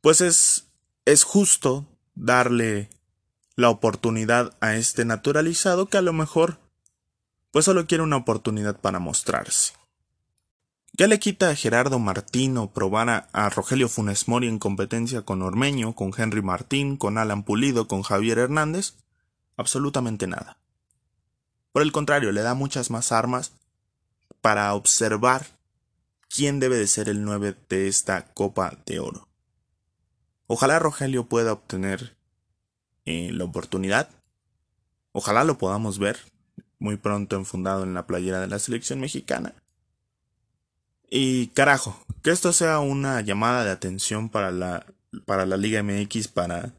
pues 0.00 0.20
es, 0.20 0.66
es 1.04 1.24
justo 1.24 1.86
darle 2.14 2.88
la 3.56 3.70
oportunidad 3.70 4.56
a 4.60 4.76
este 4.76 5.04
naturalizado 5.04 5.86
que 5.86 5.98
a 5.98 6.02
lo 6.02 6.12
mejor 6.12 6.58
pues 7.50 7.66
solo 7.66 7.86
quiere 7.86 8.02
una 8.02 8.16
oportunidad 8.16 8.80
para 8.80 8.98
mostrarse. 8.98 9.74
Ya 10.94 11.06
le 11.06 11.18
quita 11.18 11.50
a 11.50 11.54
Gerardo 11.54 11.98
Martino 11.98 12.72
probar 12.72 13.28
a, 13.32 13.48
Rogelio 13.48 13.88
Funes 13.88 14.28
Mori 14.28 14.48
en 14.48 14.58
competencia 14.58 15.22
con 15.22 15.40
Ormeño, 15.42 15.94
con 15.94 16.12
Henry 16.16 16.42
Martín, 16.42 16.96
con 16.96 17.16
Alan 17.16 17.44
Pulido, 17.44 17.88
con 17.88 18.02
Javier 18.02 18.38
Hernández, 18.38 18.94
absolutamente 19.56 20.26
nada. 20.26 20.58
Por 21.72 21.82
el 21.82 21.92
contrario, 21.92 22.32
le 22.32 22.42
da 22.42 22.54
muchas 22.54 22.90
más 22.90 23.10
armas 23.10 23.52
para 24.42 24.74
observar 24.74 25.46
quién 26.28 26.60
debe 26.60 26.76
de 26.76 26.86
ser 26.86 27.08
el 27.08 27.24
9 27.24 27.56
de 27.68 27.88
esta 27.88 28.26
Copa 28.34 28.78
de 28.84 29.00
Oro. 29.00 29.28
Ojalá 30.46 30.78
Rogelio 30.78 31.24
pueda 31.26 31.52
obtener 31.54 32.16
eh, 33.04 33.30
la 33.32 33.44
oportunidad. 33.44 34.08
Ojalá 35.12 35.44
lo 35.44 35.58
podamos 35.58 35.98
ver 35.98 36.18
muy 36.78 36.96
pronto 36.96 37.36
enfundado 37.36 37.84
en 37.84 37.94
la 37.94 38.06
playera 38.06 38.40
de 38.40 38.48
la 38.48 38.58
selección 38.58 39.00
mexicana. 39.00 39.54
Y 41.08 41.48
carajo, 41.48 42.04
que 42.22 42.30
esto 42.30 42.52
sea 42.52 42.80
una 42.80 43.20
llamada 43.20 43.64
de 43.64 43.70
atención 43.70 44.28
para 44.28 44.50
la, 44.50 44.86
para 45.26 45.46
la 45.46 45.56
Liga 45.56 45.82
MX, 45.82 46.28
para, 46.28 46.72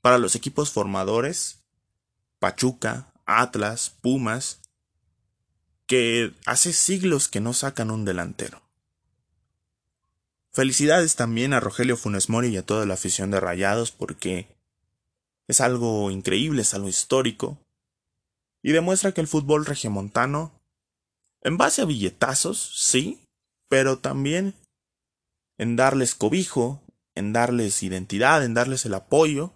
para 0.00 0.18
los 0.18 0.34
equipos 0.34 0.70
formadores, 0.70 1.60
Pachuca, 2.38 3.12
Atlas, 3.26 3.94
Pumas, 4.00 4.60
que 5.86 6.32
hace 6.46 6.72
siglos 6.72 7.28
que 7.28 7.40
no 7.40 7.52
sacan 7.52 7.90
un 7.90 8.04
delantero. 8.04 8.62
Felicidades 10.52 11.16
también 11.16 11.52
a 11.52 11.60
Rogelio 11.60 11.96
Funes 11.96 12.28
Mori 12.28 12.48
y 12.48 12.56
a 12.56 12.66
toda 12.66 12.86
la 12.86 12.94
afición 12.94 13.30
de 13.30 13.40
Rayados 13.40 13.90
porque 13.90 14.48
es 15.50 15.60
algo 15.60 16.10
increíble, 16.10 16.62
es 16.62 16.74
algo 16.74 16.88
histórico, 16.88 17.58
y 18.62 18.72
demuestra 18.72 19.12
que 19.12 19.20
el 19.20 19.28
fútbol 19.28 19.66
regiomontano, 19.66 20.52
en 21.42 21.56
base 21.56 21.82
a 21.82 21.86
billetazos, 21.86 22.58
sí, 22.76 23.20
pero 23.68 23.98
también 23.98 24.54
en 25.58 25.76
darles 25.76 26.14
cobijo, 26.14 26.80
en 27.14 27.32
darles 27.32 27.82
identidad, 27.82 28.44
en 28.44 28.54
darles 28.54 28.84
el 28.86 28.94
apoyo, 28.94 29.52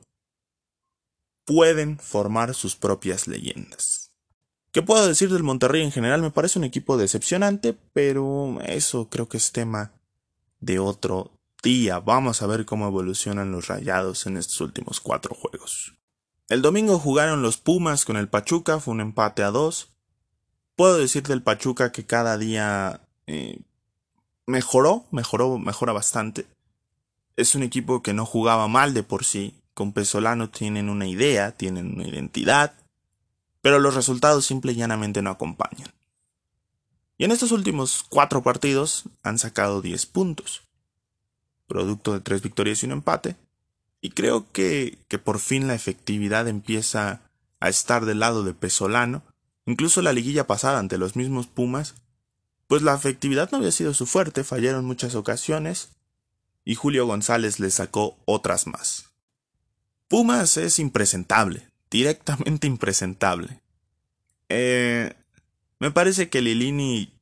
pueden 1.45 1.99
formar 1.99 2.55
sus 2.55 2.77
propias 2.77 3.29
leyendas. 3.29 4.11
¿Qué 4.73 4.83
puedo 4.83 5.07
decir 5.07 5.31
del 5.31 5.43
Monterrey 5.43 5.83
en 5.83 5.93
general? 5.93 6.23
Me 6.23 6.31
parece 6.31 6.59
un 6.59 6.65
equipo 6.65 6.97
decepcionante, 6.97 7.77
pero 7.93 8.61
eso 8.63 9.09
creo 9.09 9.29
que 9.29 9.37
es 9.37 9.53
tema 9.53 9.93
de 10.61 10.79
otro 10.79 11.34
día. 11.65 11.99
Vamos 11.99 12.43
a 12.43 12.47
ver 12.47 12.65
cómo 12.65 12.87
evolucionan 12.87 13.51
los 13.51 13.67
rayados 13.67 14.27
en 14.27 14.37
estos 14.37 14.61
últimos 14.61 15.01
cuatro 15.01 15.35
juegos. 15.35 15.95
El 16.49 16.63
domingo 16.63 16.99
jugaron 16.99 17.43
los 17.43 17.57
Pumas 17.57 18.05
con 18.05 18.17
el 18.17 18.29
Pachuca, 18.29 18.79
fue 18.79 18.93
un 18.93 19.01
empate 19.01 19.43
a 19.43 19.51
dos. 19.51 19.89
Puedo 20.77 20.99
decir 20.99 21.25
del 21.25 21.43
Pachuca 21.43 21.91
que 21.91 22.05
cada 22.05 22.39
día 22.39 23.01
eh, 23.27 23.61
mejoró, 24.47 25.07
mejoró, 25.11 25.59
mejora 25.59 25.93
bastante. 25.93 26.47
Es 27.37 27.55
un 27.55 27.63
equipo 27.63 28.03
que 28.03 28.13
no 28.13 28.27
jugaba 28.27 28.69
mal 28.69 28.95
de 28.95 29.03
por 29.03 29.25
sí. 29.25 29.55
Con 29.73 29.93
Pesolano 29.93 30.51
tienen 30.51 30.89
una 30.89 31.09
idea, 31.09 31.53
tienen 31.53 31.95
una 31.95 32.07
identidad, 32.07 32.75
pero 33.61 33.81
los 33.81 33.95
resultados 33.95 34.45
simple 34.45 34.73
y 34.73 34.77
llanamente 34.77 35.23
no 35.23 35.31
acompañan. 35.31 35.89
Y 37.17 37.25
en 37.25 37.33
estos 37.33 37.53
últimos 37.53 38.05
cuatro 38.09 38.43
partidos 38.43 39.05
han 39.23 39.39
sacado 39.39 39.81
10 39.81 40.07
puntos, 40.07 40.64
producto 41.67 42.13
de 42.13 42.21
tres 42.21 42.43
victorias 42.43 42.83
y 42.83 42.87
un 42.87 42.93
empate, 42.93 43.37
y 44.01 44.11
creo 44.11 44.51
que, 44.53 44.99
que 45.09 45.19
por 45.19 45.39
fin 45.39 45.67
la 45.67 45.75
efectividad 45.75 46.47
empieza 46.47 47.23
a 47.61 47.69
estar 47.71 48.05
del 48.05 48.21
lado 48.21 48.43
de 48.43 48.53
Pesolano. 48.53 49.23
Incluso 49.65 50.03
la 50.03 50.13
liguilla 50.13 50.47
pasada 50.47 50.79
ante 50.79 50.99
los 50.99 51.17
mismos 51.17 51.47
Pumas, 51.47 51.95
pues 52.67 52.83
la 52.83 52.95
efectividad 52.95 53.51
no 53.51 53.59
había 53.59 53.73
sido 53.73 53.95
su 53.95 54.05
fuerte, 54.05 54.45
fallaron 54.45 54.85
muchas 54.85 55.15
ocasiones 55.15 55.91
y 56.65 56.75
Julio 56.75 57.07
González 57.07 57.61
le 57.61 57.71
sacó 57.71 58.19
otras 58.27 58.67
más. 58.67 59.11
Pumas 60.09 60.59
es 60.59 60.79
impresentable, 60.79 61.71
directamente 61.91 62.67
impresentable. 62.67 63.63
Eh, 64.49 65.15
me 65.79 65.91
parece 65.91 66.29
que 66.29 66.43
Lilini 66.43 67.13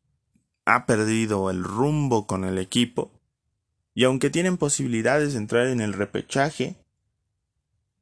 ha 0.64 0.86
perdido 0.86 1.50
el 1.50 1.62
rumbo 1.62 2.26
con 2.26 2.44
el 2.44 2.58
equipo 2.58 3.10
y 3.94 4.04
aunque 4.04 4.30
tienen 4.30 4.56
posibilidades 4.56 5.32
de 5.32 5.38
entrar 5.38 5.66
en 5.66 5.80
el 5.80 5.92
repechaje, 5.92 6.76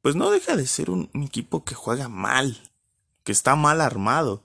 pues 0.01 0.15
no 0.15 0.31
deja 0.31 0.55
de 0.55 0.65
ser 0.67 0.89
un, 0.89 1.09
equipo 1.13 1.63
que 1.63 1.75
juega 1.75 2.09
mal, 2.09 2.57
que 3.23 3.31
está 3.31 3.55
mal 3.55 3.81
armado, 3.81 4.41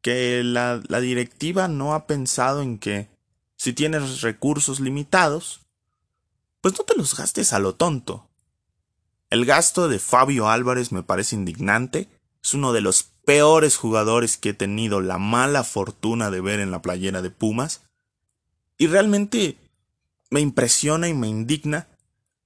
que 0.00 0.42
la, 0.44 0.82
la 0.88 1.00
directiva 1.00 1.68
no 1.68 1.94
ha 1.94 2.06
pensado 2.06 2.62
en 2.62 2.78
que 2.78 3.08
si 3.56 3.72
tienes 3.72 4.22
recursos 4.22 4.80
limitados, 4.80 5.60
pues 6.60 6.78
no 6.78 6.84
te 6.84 6.96
los 6.96 7.16
gastes 7.16 7.52
a 7.52 7.58
lo 7.58 7.74
tonto. 7.74 8.28
El 9.28 9.44
gasto 9.44 9.88
de 9.88 9.98
Fabio 9.98 10.48
Álvarez 10.48 10.92
me 10.92 11.02
parece 11.02 11.36
indignante, 11.36 12.08
es 12.42 12.54
uno 12.54 12.72
de 12.72 12.80
los 12.80 13.02
peores 13.24 13.76
jugadores 13.76 14.36
que 14.36 14.50
he 14.50 14.54
tenido 14.54 15.00
la 15.00 15.18
mala 15.18 15.62
fortuna 15.64 16.30
de 16.30 16.40
ver 16.40 16.60
en 16.60 16.70
la 16.70 16.82
playera 16.82 17.22
de 17.22 17.30
Pumas, 17.30 17.82
y 18.78 18.86
realmente 18.86 19.58
me 20.30 20.40
impresiona 20.40 21.08
y 21.08 21.14
me 21.14 21.28
indigna 21.28 21.88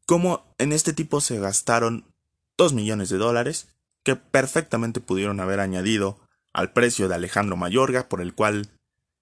cómo 0.06 0.44
en 0.58 0.72
este 0.72 0.92
tipo 0.92 1.20
se 1.20 1.38
gastaron 1.38 2.04
2 2.56 2.72
millones 2.72 3.10
de 3.10 3.18
dólares 3.18 3.68
que 4.02 4.16
perfectamente 4.16 5.00
pudieron 5.00 5.40
haber 5.40 5.60
añadido 5.60 6.18
al 6.52 6.72
precio 6.72 7.08
de 7.08 7.14
Alejandro 7.14 7.56
Mayorga, 7.56 8.08
por 8.08 8.20
el 8.20 8.34
cual 8.34 8.70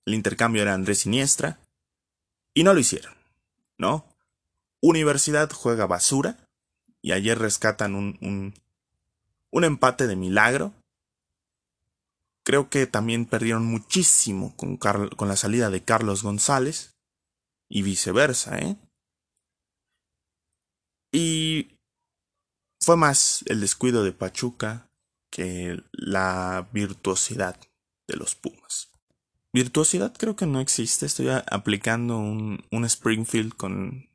el 0.04 0.14
intercambio 0.14 0.62
era 0.62 0.74
Andrés 0.74 0.98
Siniestra, 0.98 1.58
y 2.52 2.64
no 2.64 2.74
lo 2.74 2.80
hicieron, 2.80 3.14
¿no? 3.78 4.04
Universidad 4.80 5.50
juega 5.50 5.86
basura, 5.86 6.36
y 7.00 7.12
ayer 7.12 7.38
rescatan 7.38 7.94
un, 7.94 8.18
un, 8.20 8.54
un 9.50 9.64
empate 9.64 10.06
de 10.06 10.16
milagro. 10.16 10.72
Creo 12.44 12.68
que 12.68 12.86
también 12.86 13.24
perdieron 13.24 13.64
muchísimo 13.64 14.54
con, 14.56 14.76
con 14.76 15.28
la 15.28 15.36
salida 15.36 15.70
de 15.70 15.82
Carlos 15.82 16.22
González 16.22 16.92
y 17.74 17.80
viceversa, 17.80 18.58
¿eh? 18.58 18.76
Y 21.10 21.78
fue 22.78 22.98
más 22.98 23.44
el 23.46 23.62
descuido 23.62 24.04
de 24.04 24.12
Pachuca 24.12 24.90
que 25.30 25.82
la 25.92 26.68
virtuosidad 26.74 27.58
de 28.06 28.16
los 28.16 28.34
Pumas. 28.34 28.90
Virtuosidad 29.54 30.14
creo 30.14 30.36
que 30.36 30.44
no 30.44 30.60
existe. 30.60 31.06
Estoy 31.06 31.28
aplicando 31.30 32.18
un, 32.18 32.62
un 32.70 32.84
Springfield 32.84 33.54
con, 33.56 34.10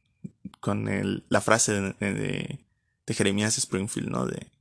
con 0.60 0.88
el, 0.88 1.26
la 1.30 1.42
frase 1.42 1.74
de, 1.74 1.94
de, 2.00 3.14
Jeremías 3.14 3.58
Springfield, 3.58 4.10
¿no? 4.10 4.28
De 4.28 4.52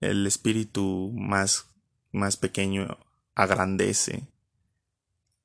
el 0.00 0.26
espíritu 0.26 1.12
más, 1.14 1.66
más 2.10 2.36
pequeño 2.36 2.98
agrandece 3.36 4.26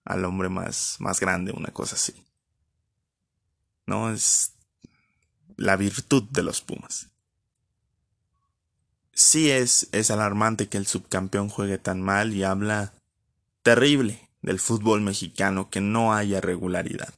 al 0.06 0.26
hombre 0.26 0.50
más, 0.50 0.96
más 1.00 1.20
grande, 1.20 1.52
una 1.52 1.70
cosa 1.70 1.96
así. 1.96 2.31
No 3.86 4.12
es. 4.12 4.54
la 5.58 5.76
virtud 5.76 6.24
de 6.32 6.44
los 6.44 6.62
Pumas. 6.62 7.10
Sí 9.14 9.52
es, 9.52 9.88
es 9.92 10.10
alarmante 10.10 10.70
que 10.70 10.78
el 10.78 10.88
subcampeón 10.88 11.50
juegue 11.50 11.78
tan 11.78 12.02
mal 12.02 12.34
y 12.34 12.44
habla 12.44 12.94
terrible 13.62 14.30
del 14.42 14.60
fútbol 14.60 15.02
mexicano 15.02 15.70
que 15.70 15.82
no 15.82 16.14
haya 16.14 16.42
regularidad. 16.42 17.14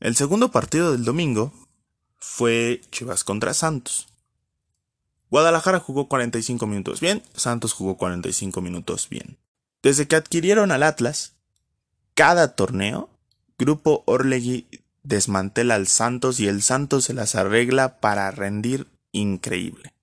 El 0.00 0.16
segundo 0.16 0.50
partido 0.50 0.92
del 0.92 1.04
domingo 1.04 1.52
fue 2.18 2.80
Chivas 2.90 3.24
contra 3.24 3.54
Santos. 3.54 4.08
Guadalajara 5.30 5.80
jugó 5.80 6.08
45 6.08 6.66
minutos 6.66 7.00
bien, 7.00 7.22
Santos 7.34 7.72
jugó 7.72 7.96
45 7.96 8.60
minutos 8.60 9.08
bien. 9.08 9.38
Desde 9.82 10.06
que 10.06 10.16
adquirieron 10.16 10.72
al 10.72 10.82
Atlas, 10.82 11.34
cada 12.14 12.54
torneo, 12.54 13.08
Grupo 13.58 14.02
Orlegui 14.06 14.66
desmantela 15.02 15.76
al 15.76 15.86
Santos 15.86 16.40
y 16.40 16.48
el 16.48 16.62
Santos 16.62 17.04
se 17.04 17.14
las 17.14 17.34
arregla 17.34 18.00
para 18.00 18.30
rendir 18.30 18.86
increíble. 19.12 19.94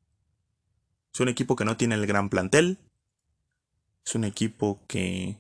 Es 1.13 1.19
un 1.19 1.29
equipo 1.29 1.55
que 1.55 1.65
no 1.65 1.77
tiene 1.77 1.95
el 1.95 2.07
gran 2.07 2.29
plantel. 2.29 2.79
Es 4.03 4.15
un 4.15 4.23
equipo 4.23 4.79
que 4.87 5.37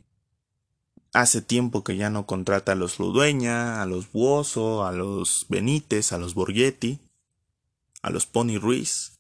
hace 1.11 1.41
tiempo 1.41 1.83
que 1.83 1.97
ya 1.97 2.11
no 2.11 2.27
contrata 2.27 2.73
a 2.73 2.75
los 2.75 2.99
Ludueña, 2.99 3.81
a 3.81 3.85
los 3.87 4.11
Buoso, 4.11 4.85
a 4.85 4.91
los 4.91 5.47
Benítez, 5.49 6.11
a 6.11 6.19
los 6.19 6.35
Borghetti, 6.35 6.99
a 8.03 8.11
los 8.11 8.27
Pony 8.27 8.59
Ruiz. 8.59 9.13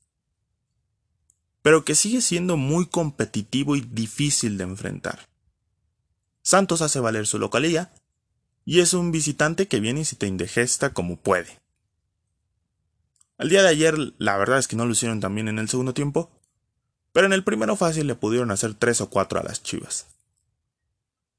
Pero 1.63 1.83
que 1.83 1.95
sigue 1.95 2.21
siendo 2.21 2.57
muy 2.57 2.85
competitivo 2.85 3.75
y 3.75 3.81
difícil 3.81 4.57
de 4.59 4.65
enfrentar. 4.65 5.27
Santos 6.43 6.81
hace 6.81 6.99
valer 6.99 7.25
su 7.25 7.39
localía 7.39 7.91
y 8.65 8.79
es 8.79 8.93
un 8.93 9.11
visitante 9.11 9.67
que 9.67 9.79
viene 9.79 10.01
y 10.01 10.05
se 10.05 10.15
te 10.15 10.27
indigesta 10.27 10.93
como 10.93 11.17
puede. 11.17 11.59
Al 13.37 13.49
día 13.49 13.63
de 13.63 13.69
ayer, 13.69 14.13
la 14.17 14.37
verdad 14.37 14.59
es 14.59 14.67
que 14.67 14.75
no 14.75 14.85
lo 14.85 14.93
hicieron 14.93 15.19
tan 15.19 15.35
bien 15.35 15.47
en 15.47 15.59
el 15.59 15.69
segundo 15.69 15.93
tiempo, 15.93 16.29
pero 17.11 17.27
en 17.27 17.33
el 17.33 17.43
primero 17.43 17.75
fácil 17.75 18.07
le 18.07 18.15
pudieron 18.15 18.51
hacer 18.51 18.73
tres 18.73 19.01
o 19.01 19.09
cuatro 19.09 19.39
a 19.39 19.43
las 19.43 19.63
chivas. 19.63 20.07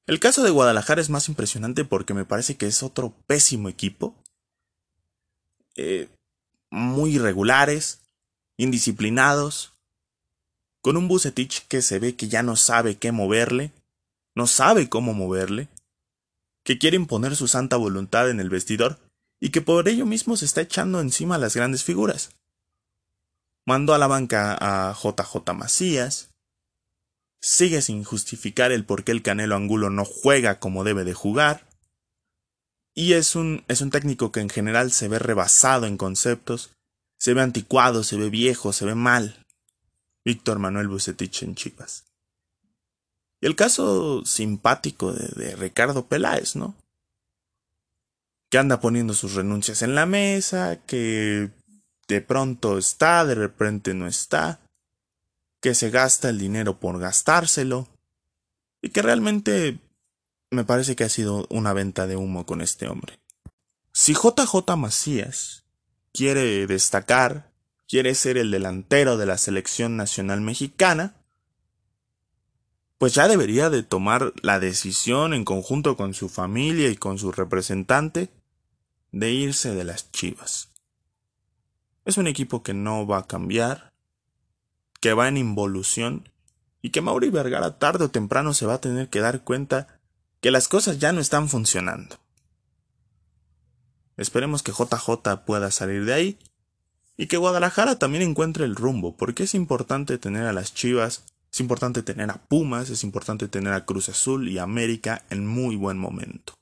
El 0.07 0.21
caso 0.21 0.43
de 0.43 0.51
Guadalajara 0.51 1.01
es 1.01 1.09
más 1.09 1.29
impresionante 1.29 1.85
porque 1.85 2.13
me 2.13 2.27
parece 2.27 2.57
que 2.57 2.67
es 2.67 2.83
otro 2.83 3.15
pésimo 3.27 3.69
equipo. 3.69 4.15
Eh, 5.77 6.09
muy 6.71 7.15
irregulares, 7.15 8.01
indisciplinados, 8.57 9.73
con 10.83 10.99
un 10.99 11.09
Bucetich 11.09 11.67
que 11.69 11.81
se 11.81 11.99
ve 11.99 12.15
que 12.15 12.29
ya 12.29 12.43
no 12.43 12.57
sabe 12.57 12.97
qué 12.99 13.13
moverle, 13.13 13.73
no 14.35 14.47
sabe 14.47 14.91
cómo 14.91 15.15
moverle, 15.15 15.69
que 16.65 16.79
quiere 16.79 16.97
imponer 16.97 17.37
su 17.37 17.47
santa 17.47 17.77
voluntad 17.77 18.31
en 18.31 18.41
el 18.41 18.51
vestidor 18.51 18.99
y 19.41 19.51
que 19.51 19.61
por 19.61 19.89
ello 19.89 20.07
mismo 20.07 20.37
se 20.37 20.47
está 20.47 20.63
echando 20.63 21.01
encima 21.01 21.35
a 21.35 21.39
las 21.39 21.55
grandes 21.55 21.85
figuras. 21.85 22.31
Mandó 23.67 23.95
a 23.95 23.99
la 23.99 24.07
banca 24.07 24.57
a 24.59 24.95
JJ 24.95 25.53
Macías, 25.55 26.31
sigue 27.41 27.83
sin 27.83 28.05
justificar 28.05 28.73
el 28.73 28.85
por 28.85 29.05
qué 29.05 29.13
el 29.13 29.23
Canelo 29.23 29.57
Angulo 29.57 29.91
no 29.91 30.05
juega 30.05 30.59
como 30.59 30.85
debe 30.85 31.05
de 31.05 31.15
jugar. 31.15 31.69
Y 32.95 33.15
es 33.15 33.37
un, 33.37 33.65
es 33.69 33.81
un 33.81 33.91
técnico 33.91 34.33
que 34.33 34.41
en 34.41 34.49
general 34.49 34.93
se 34.93 35.09
ve 35.09 35.19
rebasado 35.19 35.87
en 35.87 35.97
conceptos, 35.97 36.71
se 37.19 37.35
ve 37.35 37.43
anticuado, 37.43 38.05
se 38.05 38.17
ve 38.17 38.31
viejo, 38.31 38.73
se 38.73 38.87
ve 38.87 38.95
mal. 38.95 39.45
Víctor 40.25 40.59
Manuel 40.59 40.89
Bucetich 40.89 41.43
en 41.43 41.55
Chivas. 41.55 42.05
El 43.45 43.57
caso 43.57 44.25
simpático 44.25 45.13
de, 45.13 45.29
de 45.45 45.55
Ricardo 45.55 46.07
Peláez, 46.07 46.57
¿no? 46.57 46.75
Que 48.49 48.57
anda 48.57 48.81
poniendo 48.81 49.13
sus 49.13 49.35
renuncias 49.35 49.83
en 49.83 49.95
la 49.95 50.07
mesa, 50.07 50.81
que 50.87 51.51
de 52.09 52.21
pronto 52.23 52.79
está, 52.79 53.27
de 53.27 53.35
repente 53.35 53.93
no 53.93 54.07
está 54.07 54.61
que 55.61 55.75
se 55.75 55.91
gasta 55.91 56.29
el 56.29 56.39
dinero 56.39 56.79
por 56.79 56.99
gastárselo 56.99 57.87
y 58.83 58.91
que 58.91 59.01
realmente 59.01 59.79
me 60.51 60.65
parece 60.65 60.97
que 60.97 61.05
ha 61.05 61.09
sido 61.09 61.47
una 61.51 61.73
venta 61.73 62.07
de 62.07 62.17
humo 62.17 62.45
con 62.45 62.63
este 62.63 62.87
hombre. 62.87 63.19
Si 63.93 64.15
JJ 64.15 64.77
Macías 64.77 65.65
quiere 66.13 66.67
destacar, 66.67 67.51
quiere 67.89 68.15
ser 68.15 68.39
el 68.39 68.51
delantero 68.51 69.19
de 69.19 69.27
la 69.27 69.37
selección 69.37 69.97
nacional 69.97 70.41
mexicana, 70.41 71.15
pues 72.99 73.15
ya 73.15 73.29
debería 73.29 73.71
de 73.71 73.83
tomar 73.83 74.33
la 74.43 74.61
decisión 74.61 75.35
en 75.35 75.45
conjunto 75.45 75.97
con 75.97 76.15
su 76.15 76.29
familia 76.29 76.89
y 76.89 76.97
con 76.97 77.19
su 77.19 77.33
representante 77.33 78.31
de 79.13 79.33
irse 79.33 79.75
de 79.75 79.85
las 79.85 80.11
Chivas. 80.13 80.71
Es 82.05 82.19
un 82.19 82.27
equipo 82.27 82.63
que 82.63 82.75
no 82.75 83.07
va 83.07 83.19
a 83.19 83.27
cambiar, 83.27 83.93
que 85.01 85.15
va 85.15 85.29
en 85.29 85.37
involución 85.37 86.29
y 86.83 86.91
que 86.91 87.01
Mauri 87.01 87.31
Vergara 87.31 87.79
tarde 87.79 88.05
o 88.05 88.11
temprano 88.11 88.55
se 88.55 88.67
va 88.67 88.75
a 88.75 88.81
tener 88.81 89.09
que 89.09 89.21
dar 89.21 89.43
cuenta 89.43 90.01
que 90.41 90.51
las 90.51 90.69
cosas 90.69 90.99
ya 90.99 91.13
no 91.13 91.21
están 91.21 91.49
funcionando. 91.49 92.19
Esperemos 94.17 94.63
que 94.63 94.73
JJ 94.73 95.45
pueda 95.47 95.71
salir 95.71 96.05
de 96.05 96.15
ahí 96.15 96.39
y 97.17 97.27
que 97.27 97.37
Guadalajara 97.37 97.99
también 97.99 98.23
encuentre 98.23 98.65
el 98.65 98.77
rumbo, 98.77 99.17
porque 99.17 99.45
es 99.45 99.55
importante 99.55 100.19
tener 100.19 100.45
a 100.45 100.53
las 100.53 100.75
Chivas, 100.75 101.25
es 101.55 101.61
importante 101.61 102.03
tener 102.03 102.33
a 102.33 102.43
Pumas, 102.49 102.91
es 102.91 103.05
importante 103.05 103.47
tener 103.47 103.75
a 103.75 103.85
Cruz 103.85 104.09
Azul 104.09 104.49
y 104.49 104.59
América 104.59 105.25
en 105.31 105.47
muy 105.47 105.77
buen 105.77 105.97
momento. 105.97 106.55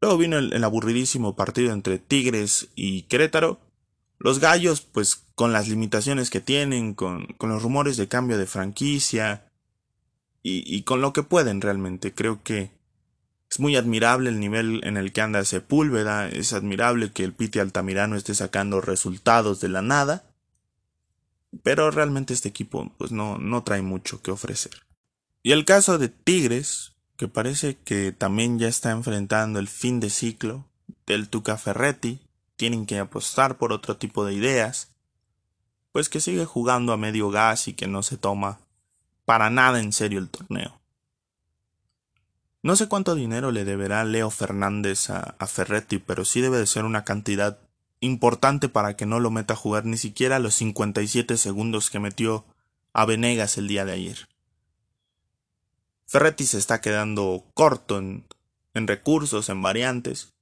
Luego 0.00 0.16
vino 0.16 0.38
el, 0.38 0.64
aburridísimo 0.64 1.36
partido 1.36 1.70
entre 1.70 1.98
Tigres 1.98 2.68
y 2.74 3.02
Querétaro, 3.02 3.60
los 4.18 4.40
gallos, 4.40 4.80
pues 4.80 5.16
con 5.34 5.52
las 5.52 5.68
limitaciones 5.68 6.30
que 6.30 6.40
tienen, 6.40 6.94
con, 6.94 7.26
con 7.36 7.50
los 7.50 7.62
rumores 7.62 7.98
de 7.98 8.08
cambio 8.08 8.38
de 8.38 8.46
franquicia 8.46 9.52
y, 10.42 10.64
y, 10.74 10.84
con 10.84 11.02
lo 11.02 11.12
que 11.12 11.22
pueden 11.22 11.60
realmente, 11.60 12.14
creo 12.14 12.42
que 12.42 12.70
es 13.50 13.60
muy 13.60 13.76
admirable 13.76 14.30
el 14.30 14.40
nivel 14.40 14.80
en 14.84 14.96
el 14.96 15.12
que 15.12 15.20
anda 15.20 15.44
Sepúlveda, 15.44 16.30
es 16.30 16.54
admirable 16.54 17.12
que 17.12 17.22
el 17.22 17.34
Piti 17.34 17.58
Altamirano 17.58 18.16
esté 18.16 18.34
sacando 18.34 18.80
resultados 18.80 19.60
de 19.60 19.68
la 19.68 19.82
nada, 19.82 20.24
pero 21.62 21.90
realmente 21.90 22.34
este 22.34 22.48
equipo 22.48 22.92
pues 22.98 23.12
no, 23.12 23.38
no 23.38 23.62
trae 23.62 23.82
mucho 23.82 24.22
que 24.22 24.30
ofrecer. 24.30 24.72
Y 25.42 25.52
el 25.52 25.64
caso 25.64 25.98
de 25.98 26.08
Tigres, 26.08 26.92
que 27.16 27.28
parece 27.28 27.76
que 27.76 28.12
también 28.12 28.58
ya 28.58 28.68
está 28.68 28.90
enfrentando 28.90 29.58
el 29.58 29.68
fin 29.68 30.00
de 30.00 30.10
ciclo 30.10 30.66
del 31.06 31.28
Tuca 31.28 31.56
Ferretti, 31.56 32.20
tienen 32.56 32.86
que 32.86 32.98
apostar 32.98 33.58
por 33.58 33.72
otro 33.72 33.96
tipo 33.96 34.24
de 34.24 34.34
ideas, 34.34 34.94
pues 35.92 36.08
que 36.08 36.20
sigue 36.20 36.44
jugando 36.44 36.92
a 36.92 36.96
medio 36.96 37.30
gas 37.30 37.68
y 37.68 37.74
que 37.74 37.86
no 37.86 38.02
se 38.02 38.16
toma 38.16 38.58
para 39.24 39.50
nada 39.50 39.80
en 39.80 39.92
serio 39.92 40.18
el 40.18 40.28
torneo. 40.28 40.80
No 42.62 42.76
sé 42.76 42.88
cuánto 42.88 43.14
dinero 43.14 43.52
le 43.52 43.64
deberá 43.64 44.04
Leo 44.04 44.30
Fernández 44.30 45.10
a, 45.10 45.34
a, 45.38 45.46
Ferretti, 45.46 45.98
pero 45.98 46.24
sí 46.24 46.40
debe 46.40 46.58
de 46.58 46.66
ser 46.66 46.86
una 46.86 47.04
cantidad 47.04 47.58
importante 48.04 48.68
para 48.68 48.96
que 48.96 49.06
no 49.06 49.20
lo 49.20 49.30
meta 49.30 49.54
a 49.54 49.56
jugar 49.56 49.84
ni 49.84 49.96
siquiera 49.96 50.38
los 50.38 50.54
57 50.54 51.36
segundos 51.36 51.90
que 51.90 52.00
metió 52.00 52.44
a 52.92 53.04
Venegas 53.06 53.58
el 53.58 53.68
día 53.68 53.84
de 53.84 53.92
ayer. 53.92 54.28
Ferretti 56.06 56.44
se 56.44 56.58
está 56.58 56.80
quedando 56.80 57.44
corto 57.54 57.98
en, 57.98 58.24
recursos, 58.74 59.48
en 59.48 59.62
variantes, 59.62 60.32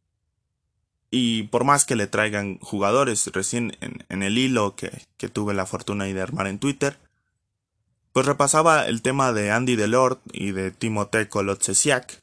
y 1.10 1.44
por 1.44 1.64
más 1.64 1.84
que 1.84 1.96
le 1.96 2.06
traigan 2.06 2.58
jugadores, 2.58 3.26
recién 3.32 3.76
en, 3.80 4.22
el 4.22 4.38
hilo 4.38 4.76
que, 4.76 4.90
tuve 5.28 5.54
la 5.54 5.66
fortuna 5.66 6.04
de 6.04 6.20
armar 6.20 6.46
en 6.46 6.58
Twitter, 6.58 6.98
pues 8.12 8.26
repasaba 8.26 8.86
el 8.86 9.02
tema 9.02 9.32
de 9.32 9.50
Andy 9.50 9.76
Delort 9.76 10.20
y 10.32 10.52
de 10.52 10.70
Timothée 10.70 11.28
Kolotsesiak, 11.28 12.21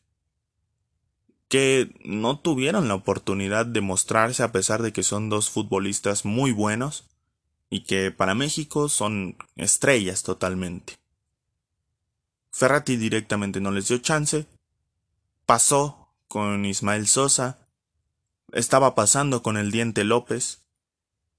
que 1.50 1.92
no 2.06 2.40
tuvieron 2.40 2.88
la 2.88 2.96
oportunidad 2.96 3.66
de 3.66 3.82
mostrarse 3.82 4.44
a 4.44 4.52
pesar 4.52 4.82
de 4.82 4.94
que 4.94 5.04
son 5.04 5.30
dos 5.30 5.50
futbolistas 5.50 6.24
muy 6.24 6.52
buenos 6.52 7.06
y 7.70 7.82
que 7.82 8.12
para 8.12 8.36
México 8.36 8.88
son 8.88 9.36
estrellas 9.56 10.24
totalmente. 10.24 10.98
Ferrati 12.52 12.98
directamente 12.98 13.60
no 13.60 13.72
les 13.72 13.88
dio 13.88 13.98
chance, 13.98 14.46
pasó 15.46 16.14
con 16.28 16.66
Ismael 16.66 17.08
Sosa, 17.08 17.58
estaba 18.52 18.96
pasando 18.96 19.44
con 19.44 19.58
el 19.58 19.72
Diente 19.72 20.04
López. 20.04 20.62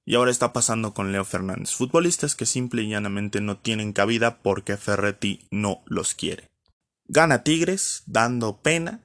Y 0.06 0.16
ahora 0.16 0.32
está 0.32 0.52
pasando 0.52 0.92
con 0.92 1.12
Leo 1.12 1.24
Fernández, 1.24 1.72
futbolistas 1.74 2.34
que 2.34 2.46
simple 2.46 2.82
y 2.82 2.88
llanamente 2.88 3.40
no 3.40 3.58
tienen 3.58 3.92
cabida 3.92 4.38
porque 4.38 4.76
Ferretti 4.76 5.46
no 5.50 5.82
los 5.86 6.14
quiere. 6.14 6.50
Gana 7.06 7.44
Tigres, 7.44 8.02
dando 8.06 8.56
pena, 8.56 9.02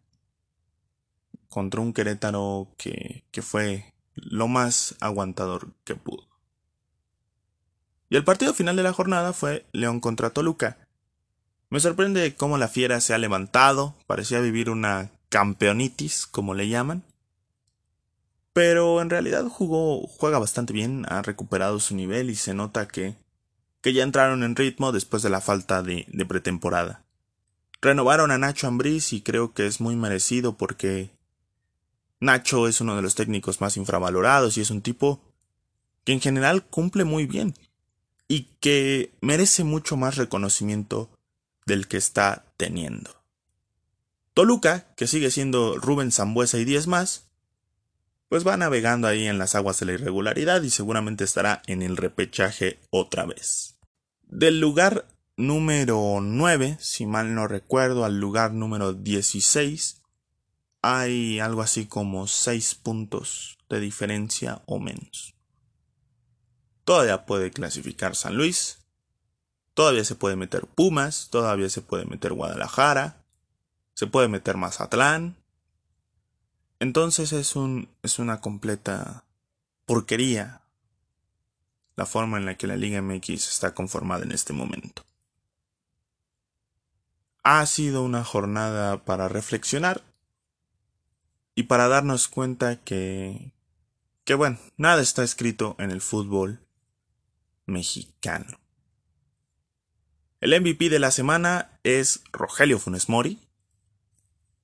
contra 1.55 1.79
un 1.79 1.93
Querétaro 1.93 2.67
que, 2.77 3.23
que 3.31 3.41
fue 3.41 3.93
lo 4.13 4.49
más 4.49 4.95
aguantador 4.99 5.69
que 5.85 5.95
pudo. 5.95 6.27
Y 8.09 8.17
el 8.17 8.25
partido 8.25 8.53
final 8.53 8.75
de 8.75 8.83
la 8.83 8.91
jornada 8.91 9.31
fue 9.31 9.65
León 9.71 10.01
contra 10.01 10.31
Toluca. 10.31 10.77
Me 11.69 11.79
sorprende 11.79 12.35
cómo 12.35 12.57
la 12.57 12.67
fiera 12.67 12.99
se 12.99 13.13
ha 13.13 13.17
levantado, 13.19 13.95
parecía 14.05 14.41
vivir 14.41 14.69
una 14.69 15.11
campeonitis, 15.29 16.27
como 16.27 16.55
le 16.55 16.67
llaman, 16.67 17.05
Pero 18.51 19.01
en 19.01 19.09
realidad 19.09 19.45
jugó, 19.47 20.05
juega 20.07 20.39
bastante 20.39 20.73
bien, 20.73 21.05
ha 21.07 21.21
recuperado 21.21 21.79
su 21.79 21.95
nivel 21.95 22.29
y 22.29 22.35
se 22.35 22.53
nota 22.53 22.89
que, 22.89 23.15
que 23.79 23.93
ya 23.93 24.03
entraron 24.03 24.43
en 24.43 24.57
ritmo 24.57 24.91
después 24.91 25.23
de 25.23 25.29
la 25.29 25.39
falta 25.39 25.81
de, 25.81 26.05
de 26.09 26.25
pretemporada. 26.25 27.05
Renovaron 27.81 28.31
a 28.31 28.37
Nacho 28.37 28.67
Ambriz 28.67 29.13
y 29.13 29.21
creo 29.21 29.53
que 29.53 29.67
es 29.67 29.79
muy 29.79 29.95
merecido 29.95 30.57
porque 30.57 31.14
Nacho 32.25 32.67
es 32.67 32.81
uno 32.81 32.95
de 32.95 33.01
los 33.01 33.15
técnicos 33.15 33.61
más 33.61 33.77
infravalorados 33.77 34.57
y 34.57 34.61
es 34.61 34.69
un 34.69 34.81
tipo 34.81 35.21
que 36.03 36.13
en 36.13 36.21
general 36.21 36.65
cumple 36.65 37.03
muy 37.03 37.25
bien 37.25 37.55
y 38.27 38.49
que 38.59 39.13
merece 39.21 39.63
mucho 39.63 39.97
más 39.97 40.15
reconocimiento 40.15 41.09
del 41.65 41.87
que 41.87 41.97
está 41.97 42.45
teniendo. 42.57 43.11
Toluca, 44.33 44.93
que 44.97 45.07
sigue 45.07 45.31
siendo 45.31 45.77
Rubén 45.77 46.11
Zambuesa 46.11 46.57
y 46.57 46.65
10 46.65 46.87
más, 46.87 47.27
pues 48.27 48.45
va 48.45 48.57
navegando 48.57 49.07
ahí 49.07 49.27
en 49.27 49.37
las 49.37 49.55
aguas 49.55 49.79
de 49.79 49.85
la 49.85 49.93
irregularidad 49.93 50.61
y 50.63 50.69
seguramente 50.69 51.23
estará 51.23 51.61
en 51.67 51.81
el 51.81 51.95
repechaje 51.95 52.79
otra 52.89 53.25
vez. 53.25 53.77
Del 54.23 54.59
lugar 54.59 55.07
número 55.37 56.19
9, 56.21 56.77
si 56.79 57.05
mal 57.05 57.35
no 57.35 57.47
recuerdo, 57.47 58.03
al 58.03 58.19
lugar 58.19 58.53
número 58.53 58.93
16, 58.93 60.01
hay 60.87 61.39
algo 61.39 61.63
así 61.63 61.87
como 61.87 62.27
6 62.27 62.75
puntos 62.75 63.57
de 63.69 63.79
diferencia 63.79 64.61
o 64.67 64.79
menos. 64.79 65.33
Todavía 66.83 67.25
puede 67.25 67.49
clasificar 67.49 68.15
San 68.15 68.37
Luis, 68.37 68.85
todavía 69.73 70.05
se 70.05 70.13
puede 70.13 70.35
meter 70.35 70.67
Pumas, 70.67 71.29
todavía 71.31 71.69
se 71.69 71.81
puede 71.81 72.05
meter 72.05 72.33
Guadalajara, 72.33 73.25
se 73.95 74.05
puede 74.05 74.27
meter 74.27 74.57
Mazatlán. 74.57 75.35
Entonces 76.79 77.33
es, 77.33 77.55
un, 77.55 77.89
es 78.03 78.19
una 78.19 78.39
completa 78.39 79.23
porquería 79.87 80.61
la 81.95 82.05
forma 82.05 82.37
en 82.37 82.45
la 82.45 82.57
que 82.57 82.67
la 82.67 82.77
Liga 82.77 83.01
MX 83.01 83.29
está 83.29 83.73
conformada 83.73 84.23
en 84.23 84.33
este 84.33 84.53
momento. 84.53 85.03
Ha 87.41 87.65
sido 87.65 88.03
una 88.03 88.23
jornada 88.23 89.03
para 89.03 89.27
reflexionar 89.27 90.03
y 91.55 91.63
para 91.63 91.87
darnos 91.87 92.27
cuenta 92.27 92.81
que, 92.83 93.53
que 94.25 94.35
bueno, 94.35 94.59
nada 94.77 95.01
está 95.01 95.23
escrito 95.23 95.75
en 95.79 95.89
el 95.89 96.01
fútbol 96.01 96.59
mexicano. 97.65 98.59
El 100.41 100.59
MVP 100.61 100.89
de 100.89 100.99
la 100.99 101.11
semana 101.11 101.79
es 101.83 102.21
Rogelio 102.31 102.77
Funes 102.77 103.09
Mori, 103.09 103.39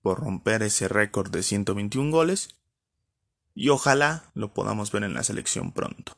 por 0.01 0.19
romper 0.19 0.63
ese 0.63 0.87
récord 0.87 1.31
de 1.31 1.43
121 1.43 2.11
goles 2.11 2.49
y 3.53 3.69
ojalá 3.69 4.31
lo 4.33 4.53
podamos 4.53 4.91
ver 4.91 5.03
en 5.03 5.13
la 5.13 5.23
selección 5.23 5.71
pronto. 5.71 6.17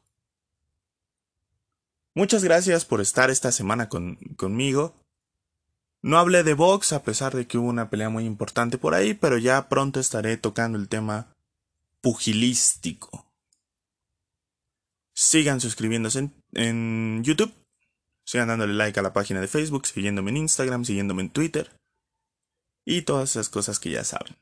Muchas 2.16 2.44
gracias 2.44 2.86
por 2.86 3.02
estar 3.02 3.30
esta 3.30 3.52
semana 3.52 3.90
conmigo. 3.90 5.03
No 6.04 6.18
hablé 6.18 6.44
de 6.44 6.54
box 6.54 6.92
a 6.92 7.02
pesar 7.02 7.34
de 7.34 7.48
que 7.48 7.58
hubo 7.58 7.70
una 7.70 7.90
pelea 7.90 8.10
muy 8.10 8.26
importante 8.26 8.78
por 8.78 8.94
ahí, 8.94 9.14
pero 9.14 9.38
ya 9.38 9.70
pronto 9.70 10.02
estaré 10.02 10.36
tocando 10.36 10.78
el 10.78 10.90
tema 10.90 11.34
pugilístico. 12.02 13.26
Sigan 15.16 15.62
suscribiéndose 15.62 16.20
en, 16.20 16.34
en 16.52 17.24
YouTube, 17.24 17.54
sigan 18.26 18.50
dándole 18.50 18.74
like 18.74 19.00
a 19.00 19.04
la 19.04 19.14
página 19.14 19.40
de 19.40 19.48
Facebook, 19.48 19.88
siguiéndome 19.88 20.32
en 20.32 20.38
Instagram, 20.38 20.84
siguiéndome 20.84 21.22
en 21.22 21.30
Twitter 21.30 21.72
y 22.86 23.04
todas 23.04 23.32
esas 23.32 23.48
cosas 23.48 23.80
que 23.80 23.92
ya 23.92 24.04
saben. 24.04 24.36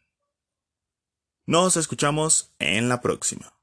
Nos 1.45 1.77
escuchamos 1.77 2.55
en 2.57 2.89
la 2.89 3.01
próxima. 3.01 3.53